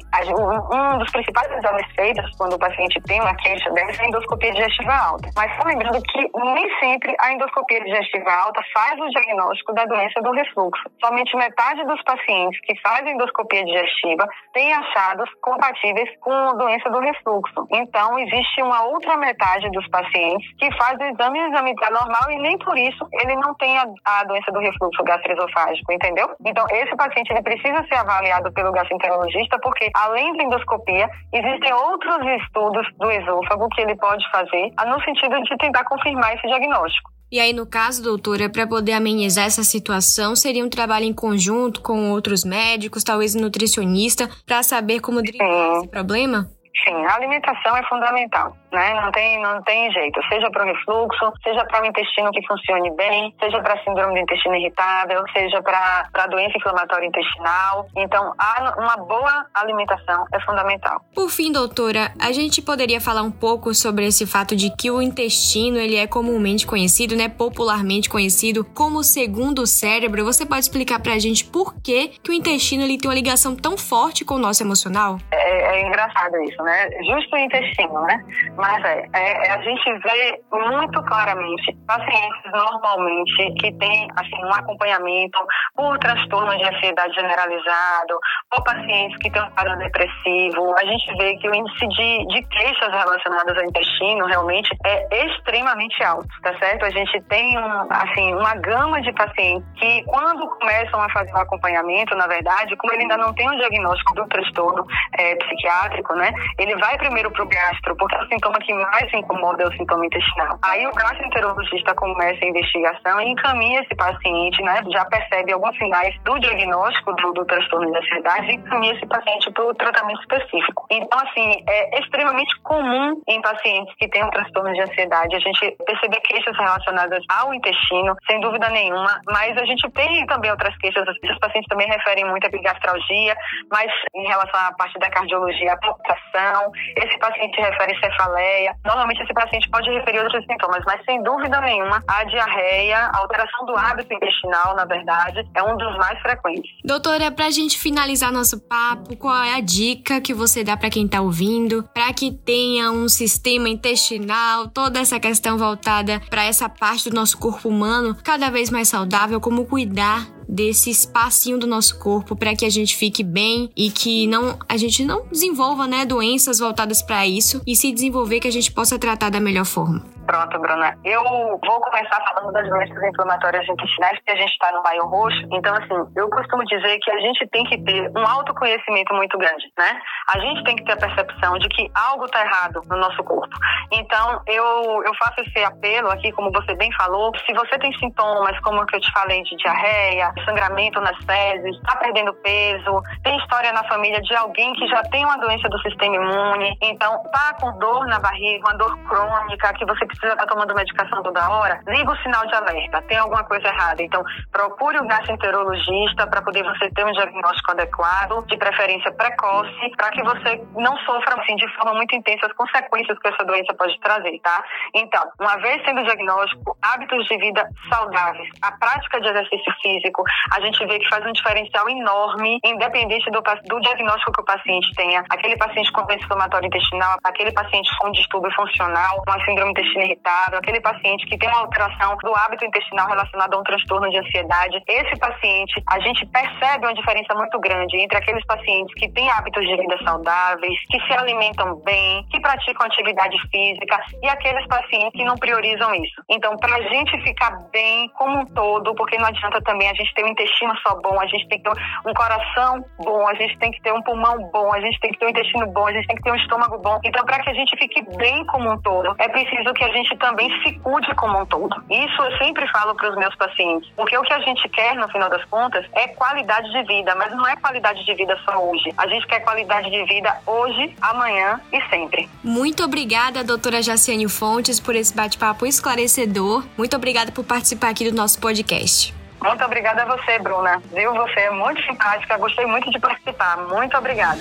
um 0.72 0.98
dos 0.98 1.11
principais 1.12 1.51
exames 1.53 1.87
feitos 1.94 2.31
quando 2.37 2.55
o 2.55 2.59
paciente 2.59 3.01
tem 3.03 3.20
uma 3.20 3.35
queixa 3.37 3.70
deve 3.70 3.92
ser 3.94 4.03
a 4.03 4.09
endoscopia 4.09 4.53
digestiva 4.53 4.92
alta. 4.92 5.31
Mas 5.37 5.55
só 5.57 5.64
lembrando 5.64 6.01
que 6.03 6.31
nem 6.35 6.79
sempre 6.81 7.14
a 7.20 7.33
endoscopia 7.33 7.85
digestiva 7.85 8.31
alta 8.31 8.61
faz 8.72 8.98
o 9.01 9.09
diagnóstico 9.11 9.74
da 9.74 9.85
doença 9.85 10.20
do 10.22 10.33
refluxo. 10.33 10.83
Somente 11.05 11.37
metade 11.37 11.85
dos 11.85 12.03
pacientes 12.03 12.61
que 12.62 12.79
fazem 12.81 13.14
endoscopia 13.14 13.64
digestiva 13.64 14.27
têm 14.53 14.72
achados 14.72 15.29
compatíveis 15.42 16.09
com 16.20 16.33
a 16.33 16.53
doença 16.55 16.88
do 16.90 17.01
refluxo. 17.01 17.66
Então, 17.70 18.18
existe 18.18 18.62
uma 18.62 18.85
outra 18.85 19.16
metade 19.16 19.70
dos 19.70 19.87
pacientes 19.88 20.48
que 20.59 20.70
faz 20.77 20.98
o 20.98 21.05
exame, 21.05 21.40
o 21.40 21.48
exame 21.48 21.72
está 21.72 21.90
normal 21.90 22.31
e 22.31 22.38
nem 22.38 22.59
por 22.59 22.78
isso 22.87 23.07
ele 23.12 23.35
não 23.37 23.55
tem 23.55 23.77
a, 23.79 23.87
a 24.05 24.25
doença 24.25 24.51
do 24.53 24.61
refluxo 24.61 25.03
gastroesofágico, 25.03 25.93
entendeu? 25.93 26.29
Então, 26.45 26.64
esse 26.71 26.95
paciente 26.97 27.31
ele 27.31 27.43
precisa 27.43 27.85
ser 27.88 27.97
avaliado 27.97 28.53
pelo 28.53 28.73
gastroenterologista 28.73 29.59
porque, 29.61 29.91
além 29.95 30.37
da 30.37 30.45
endoscopia, 30.45 31.09
existem 31.33 31.73
outros 31.73 32.27
estudos 32.43 32.87
do 32.97 33.11
esôfago 33.11 33.69
que 33.71 33.83
ele 33.83 33.97
pode 33.97 34.25
fazer 34.31 34.71
no 34.87 35.03
sentido 35.03 35.41
de 35.43 35.57
tentar 35.59 35.85
confirmar 35.85 36.35
esse 36.35 36.47
diagnóstico. 36.47 37.11
E 37.31 37.38
aí, 37.38 37.53
no 37.53 37.67
caso, 37.67 38.03
doutora, 38.03 38.49
para 38.49 38.67
poder 38.67 38.93
amenizar 38.93 39.45
essa 39.45 39.62
situação, 39.62 40.35
seria 40.35 40.64
um 40.64 40.71
trabalho 40.71 41.05
em 41.05 41.12
conjunto 41.12 41.83
com 41.83 42.11
outros 42.11 42.43
médicos, 42.43 43.05
talvez 43.05 43.35
nutricionista, 43.35 44.29
para 44.47 44.62
saber 44.62 45.01
como 45.01 45.21
driblar 45.21 45.77
esse 45.77 45.88
problema? 45.88 46.49
Sim, 46.87 46.95
a 47.05 47.17
alimentação 47.17 47.77
é 47.77 47.83
fundamental 47.87 48.57
né? 48.72 48.94
Não 49.00 49.11
tem, 49.11 49.40
não 49.40 49.62
tem 49.62 49.90
jeito. 49.92 50.20
Seja 50.28 50.50
para 50.50 50.64
o 50.64 50.66
refluxo, 50.66 51.33
seja 51.42 51.64
para 51.64 51.83
o 51.83 51.87
intestino 51.87 52.31
que 52.31 52.46
funcione 52.46 52.90
bem, 52.92 53.35
seja 53.40 53.61
para 53.61 53.83
síndrome 53.83 54.14
do 54.14 54.20
intestino 54.20 54.57
irritável, 54.57 55.22
seja 55.33 55.62
para 55.62 56.26
doença 56.28 56.57
inflamatória 56.57 57.07
intestinal. 57.07 57.87
Então, 57.96 58.33
uma 58.78 58.96
boa 58.96 59.46
alimentação 59.54 60.24
é 60.33 60.40
fundamental. 60.40 61.00
Por 61.14 61.31
fim, 61.31 61.52
doutora, 61.52 62.12
a 62.20 62.33
gente 62.33 62.62
poderia 62.62 63.00
falar 63.00 63.22
um 63.22 63.31
pouco 63.31 63.74
sobre 63.74 64.07
esse 64.07 64.26
fato 64.26 64.54
de 64.57 64.74
que 64.76 64.90
o 64.90 65.00
intestino 65.00 65.78
ele 65.78 65.96
é 65.96 66.07
comumente 66.07 66.66
conhecido, 66.66 67.16
né, 67.16 67.28
popularmente 67.28 68.09
conhecido 68.09 68.64
como 68.64 68.98
o 68.98 69.04
segundo 69.04 69.66
cérebro. 69.66 70.24
Você 70.24 70.44
pode 70.44 70.61
explicar 70.61 71.00
para 71.00 71.14
a 71.14 71.18
gente 71.18 71.44
por 71.44 71.74
que, 71.83 72.09
que 72.22 72.31
o 72.31 72.35
intestino 72.35 72.83
ele 72.83 72.98
tem 72.98 73.09
uma 73.09 73.14
ligação 73.14 73.57
tão 73.57 73.76
forte 73.76 74.24
com 74.24 74.35
o 74.35 74.38
nosso 74.38 74.62
emocional? 74.62 75.18
É, 75.31 75.78
é 75.78 75.87
engraçado 75.87 76.37
isso, 76.42 76.62
né? 76.62 76.88
Justo 77.07 77.35
o 77.35 77.38
intestino, 77.38 78.00
né? 78.02 78.24
Mas 78.59 78.85
é, 78.85 79.07
é, 79.14 79.47
é, 79.47 79.53
a 79.53 79.62
gente 79.62 79.92
vê 80.01 80.40
muito 80.51 81.01
claramente 81.05 81.77
pacientes 81.87 82.53
normalmente 82.53 83.55
que 83.55 83.73
têm 83.79 84.09
assim, 84.16 84.44
um 84.44 84.53
acompanhamento 84.53 85.38
por 85.77 85.97
transtorno 85.99 86.57
de 86.59 86.64
ansiedade 86.64 87.14
generalizado, 87.14 88.18
ou 88.53 88.64
pacientes 88.64 89.16
que 89.18 89.31
têm 89.31 89.42
um 89.42 89.51
quadro 89.51 89.79
depressivo. 89.79 90.75
A 90.77 90.85
gente 90.85 91.16
vê 91.16 91.37
que 91.37 91.49
o 91.49 91.55
índice 91.55 91.87
de, 91.87 92.27
de 92.27 92.42
queixas 92.49 92.90
relacionadas 92.90 93.57
ao 93.57 93.64
intestino 93.64 94.27
realmente 94.27 94.77
é 94.85 95.27
extremamente 95.27 96.03
alto, 96.03 96.29
tá 96.42 96.59
certo? 96.59 96.85
A 96.85 96.90
gente 96.90 97.21
tem 97.29 97.57
um, 97.57 97.87
assim, 97.90 98.35
uma 98.35 98.57
gama 98.57 99.01
de 99.03 99.12
pacientes 99.12 99.68
que, 99.77 100.03
quando 100.05 100.49
começam 100.59 101.01
a 101.01 101.09
fazer 101.11 101.33
o 101.33 101.38
acompanhamento, 101.38 102.16
na 102.16 102.27
verdade, 102.27 102.77
como 102.77 102.92
ele 102.92 103.03
ainda 103.03 103.18
não 103.18 103.33
tem 103.35 103.49
o 103.49 103.53
um 103.53 103.57
diagnóstico 103.57 104.14
do 104.16 104.27
transtorno 104.27 104.85
é, 105.16 105.37
psiquiátrico, 105.37 106.12
né? 106.14 106.33
Ele 106.59 106.75
vai 106.77 106.99
primeiro 106.99 107.31
para 107.31 107.44
o 107.44 107.49
gastro, 107.49 107.97
porque 107.97 108.16
é 108.16 108.47
o 108.47 108.47
sintoma 108.48 108.58
que 108.61 108.74
mais 108.74 109.12
incomoda 109.12 109.62
é 109.62 109.66
o 109.66 109.72
sintoma 109.72 110.06
intestinal. 110.06 110.58
Aí 110.62 110.87
o 110.87 110.92
gastroenterologista 110.92 111.94
começa 111.94 112.44
a 112.44 112.48
investigação 112.48 113.20
e 113.20 113.30
encaminha 113.30 113.80
esse 113.80 113.94
paciente, 113.94 114.62
né? 114.62 114.82
Já 114.90 115.04
percebe 115.04 115.52
alguns 115.52 115.76
sinais 115.76 116.14
do 116.24 116.38
diagnóstico 116.38 117.12
do, 117.14 117.32
do 117.32 117.44
transtorno 117.44 117.90
de 117.90 117.98
ansiedade 117.98 118.50
e 118.50 118.54
encaminha 118.54 118.94
esse 118.94 119.06
paciente 119.06 119.50
para 119.52 119.64
o 119.64 119.74
tratamento 119.74 120.20
específico. 120.20 120.87
Então, 120.90 121.18
assim, 121.20 121.62
é 121.68 122.00
extremamente 122.00 122.58
comum 122.62 123.20
em 123.26 123.40
pacientes 123.42 123.94
que 123.96 124.08
têm 124.08 124.24
um 124.24 124.30
transtorno 124.30 124.72
de 124.72 124.80
ansiedade 124.80 125.37
a 125.37 125.40
gente 125.40 125.76
perceber 125.84 126.20
queixas 126.20 126.56
relacionadas 126.56 127.22
ao 127.28 127.52
intestino, 127.52 128.16
sem 128.28 128.40
dúvida 128.40 128.68
nenhuma, 128.70 129.20
mas 129.26 129.56
a 129.56 129.64
gente 129.64 129.88
tem 129.90 130.26
também 130.26 130.50
outras 130.50 130.76
queixas. 130.78 131.04
Os 131.08 131.38
pacientes 131.38 131.68
também 131.68 131.88
referem 131.88 132.24
muito 132.24 132.44
a 132.44 132.48
epigastralgia, 132.48 133.37
mas 133.70 133.90
em 134.14 134.26
relação 134.26 134.61
à 134.61 134.72
parte 134.72 134.98
da 134.98 135.11
cardiologia, 135.11 135.72
a 135.72 135.76
palpitação, 135.78 136.72
esse 136.96 137.18
paciente 137.18 137.61
refere 137.61 137.98
cefaleia. 138.00 138.38
Normalmente 138.85 139.22
esse 139.22 139.33
paciente 139.33 139.68
pode 139.70 139.90
referir 139.90 140.20
outros 140.20 140.44
sintomas, 140.46 140.83
mas 140.87 141.05
sem 141.05 141.22
dúvida 141.22 141.61
nenhuma, 141.61 142.03
a 142.07 142.24
diarreia, 142.24 142.98
a 142.98 143.18
alteração 143.18 143.66
do 143.66 143.77
hábito 143.77 144.12
intestinal, 144.12 144.74
na 144.74 144.85
verdade, 144.85 145.46
é 145.55 145.62
um 145.62 145.77
dos 145.77 145.96
mais 145.96 146.18
frequentes. 146.20 146.70
Doutora, 146.85 147.31
pra 147.31 147.51
gente 147.51 147.79
finalizar 147.79 148.33
nosso 148.33 148.61
papo, 148.61 149.16
qual 149.16 149.42
é 149.42 149.55
a 149.55 149.61
dica 149.61 150.20
que 150.20 150.35
você 150.35 150.64
dá 150.64 150.77
para 150.77 150.90
quem 150.90 151.09
tá 151.09 151.20
ouvindo, 151.20 151.83
para 151.94 152.12
que 152.12 152.31
tenha 152.31 152.90
um 152.90 153.09
sistema 153.09 153.68
intestinal, 153.68 154.68
toda 154.68 155.01
essa 155.01 155.18
questão 155.20 155.59
voltada 155.59 156.20
para 156.31 156.44
essa 156.44 156.68
parte 156.68 157.11
do 157.11 157.16
nosso 157.16 157.38
corpo 157.38 157.68
humano 157.68 158.16
cada 158.24 158.51
vez 158.51 158.70
mais 158.70 158.88
saudável, 158.88 159.40
como 159.40 159.66
cuidar 159.66 160.38
desse 160.48 160.90
espacinho 160.90 161.58
do 161.58 161.66
nosso 161.66 161.98
corpo 161.98 162.34
para 162.34 162.56
que 162.56 162.64
a 162.64 162.70
gente 162.70 162.96
fique 162.96 163.22
bem 163.22 163.70
e 163.76 163.90
que 163.90 164.26
não 164.26 164.58
a 164.68 164.76
gente 164.76 165.04
não 165.04 165.26
desenvolva, 165.30 165.87
né, 165.87 166.06
doenças 166.06 166.58
voltadas 166.58 167.02
para 167.02 167.26
isso 167.26 167.61
e 167.66 167.76
se 167.76 167.92
desenvolver 167.92 168.40
que 168.40 168.48
a 168.48 168.52
gente 168.52 168.72
possa 168.72 168.98
tratar 168.98 169.30
da 169.30 169.40
melhor 169.40 169.66
forma. 169.66 170.17
Pronto, 170.29 170.59
Bruna. 170.59 170.95
Eu 171.07 171.25
vou 171.25 171.81
começar 171.81 172.21
falando 172.21 172.53
das 172.53 172.69
doenças 172.69 173.03
inflamatórias 173.03 173.67
intestinais, 173.67 174.19
porque 174.19 174.33
a 174.33 174.37
gente 174.37 174.51
está 174.51 174.71
no 174.73 174.83
maio 174.83 175.07
roxo. 175.07 175.41
Então, 175.51 175.75
assim, 175.75 176.12
eu 176.14 176.29
costumo 176.29 176.62
dizer 176.67 176.99
que 176.99 177.11
a 177.11 177.19
gente 177.19 177.49
tem 177.49 177.64
que 177.64 177.83
ter 177.83 178.12
um 178.14 178.27
autoconhecimento 178.27 179.14
muito 179.14 179.38
grande, 179.38 179.73
né? 179.79 179.99
A 180.29 180.38
gente 180.38 180.64
tem 180.64 180.77
que 180.77 180.85
ter 180.85 180.93
a 180.93 180.97
percepção 180.99 181.57
de 181.59 181.67
que 181.71 181.91
algo 181.95 182.27
está 182.27 182.45
errado 182.45 182.79
no 182.91 182.99
nosso 182.99 183.25
corpo. 183.25 183.57
Então, 183.91 184.43
eu, 184.47 185.03
eu 185.03 185.14
faço 185.14 185.41
esse 185.41 185.64
apelo 185.64 186.11
aqui, 186.11 186.31
como 186.33 186.53
você 186.53 186.75
bem 186.75 186.93
falou. 186.93 187.33
Se 187.47 187.55
você 187.55 187.79
tem 187.79 187.91
sintomas, 187.97 188.61
como 188.61 188.85
que 188.85 188.97
eu 188.97 189.01
te 189.01 189.11
falei, 189.12 189.43
de 189.45 189.57
diarreia, 189.57 190.31
sangramento 190.45 191.01
nas 191.01 191.17
fezes, 191.25 191.75
está 191.77 191.97
perdendo 191.97 192.35
peso, 192.35 193.01
tem 193.25 193.35
história 193.38 193.73
na 193.73 193.83
família 193.85 194.21
de 194.21 194.37
alguém 194.37 194.75
que 194.75 194.87
já 194.88 195.01
tem 195.05 195.25
uma 195.25 195.38
doença 195.38 195.71
do 195.71 195.81
sistema 195.81 196.17
imune, 196.17 196.77
então 196.83 197.23
tá 197.33 197.57
com 197.59 197.73
dor 197.79 198.07
na 198.09 198.21
barriga, 198.21 198.69
uma 198.69 198.77
dor 198.77 198.95
crônica, 199.05 199.73
que 199.73 199.87
você 199.87 200.05
precisa 200.05 200.17
estar 200.26 200.37
tá 200.37 200.46
tomando 200.46 200.74
medicação 200.74 201.22
toda 201.22 201.48
hora, 201.48 201.81
liga 201.87 202.11
o 202.11 202.16
sinal 202.18 202.46
de 202.46 202.54
alerta, 202.54 203.02
tem 203.02 203.18
alguma 203.18 203.44
coisa 203.44 203.68
errada. 203.68 204.02
Então, 204.02 204.22
procure 204.52 204.98
o 204.98 205.07
gastroenterologista 205.07 206.26
para 206.26 206.42
poder 206.42 206.64
você 206.64 206.90
ter 206.90 207.04
um 207.04 207.12
diagnóstico 207.12 207.70
adequado, 207.70 208.44
de 208.46 208.57
preferência 208.57 209.12
precoce, 209.12 209.90
para 209.96 210.11
que 210.11 210.22
você 210.22 210.61
não 210.76 210.96
sofra 210.98 211.40
assim, 211.40 211.57
de 211.57 211.68
forma 211.76 211.94
muito 211.94 212.14
intensa 212.14 212.46
as 212.46 212.52
consequências 212.52 213.18
que 213.18 213.28
essa 213.28 213.44
doença 213.44 213.74
pode 213.74 213.98
trazer, 214.00 214.38
tá? 214.40 214.62
Então, 214.94 215.22
uma 215.40 215.57
vez 215.59 215.83
sendo 215.85 216.02
diagnóstico, 216.02 216.76
hábitos 216.83 217.26
de 217.26 217.37
vida 217.38 217.68
saudáveis, 217.88 218.48
a 218.62 218.72
prática 218.72 219.20
de 219.20 219.28
exercício 219.28 219.72
físico, 219.83 220.22
a 220.52 220.61
gente 220.61 220.85
vê 220.87 220.98
que 220.98 221.09
faz 221.09 221.24
um 221.26 221.33
diferencial 221.33 221.88
enorme, 221.88 222.59
independente 222.64 223.31
do, 223.31 223.40
do 223.40 223.81
diagnóstico 223.81 224.33
que 224.33 224.40
o 224.40 224.44
paciente 224.44 224.94
tenha. 224.96 225.24
Aquele 225.31 225.57
paciente 225.57 225.92
com 225.92 226.02
doença 226.04 226.24
inflamatória 226.24 226.66
intestinal, 226.66 227.18
aquele 227.24 227.52
paciente 227.52 227.90
com 227.98 228.11
distúrbio 228.11 228.50
funcional, 228.54 229.22
uma 229.26 229.44
síndrome 229.44 229.70
intestina 229.70 230.08
irritável, 230.09 230.59
aquele 230.59 230.81
paciente 230.81 231.27
que 231.27 231.38
tem 231.38 231.49
uma 231.49 231.61
alteração 231.61 232.16
do 232.16 232.35
hábito 232.35 232.64
intestinal 232.64 233.09
relacionado 233.09 233.55
a 233.55 233.59
um 233.59 233.62
transtorno 233.62 234.09
de 234.11 234.18
ansiedade. 234.18 234.83
Esse 234.87 235.18
paciente, 235.18 235.83
a 235.87 236.01
gente 236.01 236.27
percebe 236.27 236.87
uma 236.87 236.94
diferença 236.94 237.35
muito 237.35 237.59
grande 237.61 237.97
entre 237.99 238.16
aqueles 238.16 238.44
pacientes 238.47 238.94
que 238.94 239.09
têm 239.12 239.31
hábitos 239.31 239.66
de 239.66 239.77
vida 239.77 239.97
saudáveis, 240.05 240.79
que 240.90 241.01
se 241.07 241.12
alimentam 241.12 241.77
bem, 241.85 242.25
que 242.31 242.40
praticam 242.40 242.87
atividade 242.87 243.37
física 243.51 244.01
e 244.23 244.29
aqueles 244.29 244.66
pacientes 244.66 245.12
que 245.12 245.25
não 245.25 245.37
priorizam 245.37 245.94
isso. 245.94 246.23
Então, 246.29 246.57
para 246.57 246.77
a 246.77 246.83
gente 246.83 247.23
ficar 247.23 247.51
bem 247.73 248.09
como 248.11 248.40
um 248.40 248.44
todo, 248.47 248.94
porque 248.94 249.18
não 249.18 249.27
adianta 249.27 249.61
também 249.62 249.88
a 249.88 249.94
gente 249.94 250.12
ter 250.14 250.25
um 250.25 250.29
intestino 250.29 250.75
só 250.87 250.94
bom, 251.01 251.21
a 251.21 251.27
gente 251.27 251.49
tem 251.49 251.59
que 251.59 251.64
ter 251.64 251.81
um 252.07 252.14
coração 252.14 252.85
bom, 252.99 253.29
a 253.29 253.35
gente 253.35 253.59
tem 253.59 253.71
que 253.71 253.83
ter 253.83 253.92
um 253.92 254.03
pulmão 254.03 254.37
bom, 254.53 254.73
a 254.73 254.81
gente 254.81 254.99
tem 255.01 255.12
que 255.12 255.18
ter 255.18 255.27
um 255.27 255.31
intestino 255.31 255.66
bom, 255.73 255.87
a 255.87 255.92
gente 255.92 256.07
tem 256.07 256.16
que 256.16 256.23
ter 256.23 256.33
um 256.33 256.37
estômago 256.37 256.79
bom. 256.79 256.99
Então, 257.05 257.25
para 257.25 257.42
que 257.42 257.51
a 257.51 257.55
gente 257.55 257.77
fique 257.77 258.03
bem 258.16 258.44
como 258.47 258.71
um 258.71 258.81
todo, 258.81 259.14
é 259.18 259.29
preciso 259.29 259.73
que 259.75 259.85
a 259.88 259.92
gente 259.92 260.16
também 260.18 260.51
se 260.62 260.72
cuide 260.81 261.14
como 261.14 261.40
um 261.40 261.46
todo. 261.46 261.74
Isso 261.90 262.22
eu 262.22 262.37
sempre 262.38 262.66
falo 262.68 262.94
para 262.94 263.11
os 263.11 263.16
meus 263.16 263.35
pacientes, 263.37 263.90
porque 263.96 264.16
o 264.16 264.22
que 264.22 264.33
a 264.33 264.40
gente 264.40 264.68
quer, 264.68 264.94
no 264.96 265.09
final 265.09 265.31
das 265.31 265.44
contas, 265.46 265.85
é 265.92 266.09
qualidade 266.09 266.70
de 266.70 266.83
vida, 266.85 267.14
mas 267.14 267.33
não 267.33 267.46
é 267.46 267.57
qualidade 267.57 268.05
de 268.05 268.14
vida 268.14 268.38
só 268.44 268.59
hoje. 268.59 268.92
A 268.96 269.07
gente 269.07 269.27
quer 269.27 269.40
qualidade 269.40 269.90
de 269.90 270.05
vida 270.05 270.37
hoje, 270.46 270.94
amanhã 271.01 271.61
e 271.72 271.81
sempre. 271.88 272.29
Muito 272.42 272.85
obrigada, 272.85 273.42
doutora 273.42 273.83
Jaciane 273.83 274.29
Fontes, 274.29 274.79
por 274.79 274.94
esse 274.94 275.14
bate-papo 275.14 275.66
esclarecedor. 275.66 276.64
Muito 276.77 276.96
obrigada 276.96 277.33
por 277.33 277.44
participar 277.44 277.90
aqui 277.90 278.11
do 278.11 278.16
nosso 278.16 278.40
podcast. 278.40 279.14
Muito 279.40 279.64
obrigada 279.64 280.03
a 280.03 280.16
você, 280.16 280.38
Bruna. 280.38 280.83
Viu? 280.92 281.14
Você 281.14 281.40
é 281.40 281.51
muito 281.51 281.81
simpática, 281.83 282.37
gostei 282.38 282.66
muito 282.66 282.90
de 282.90 282.98
participar. 282.98 283.57
Muito 283.68 283.96
obrigada. 283.96 284.40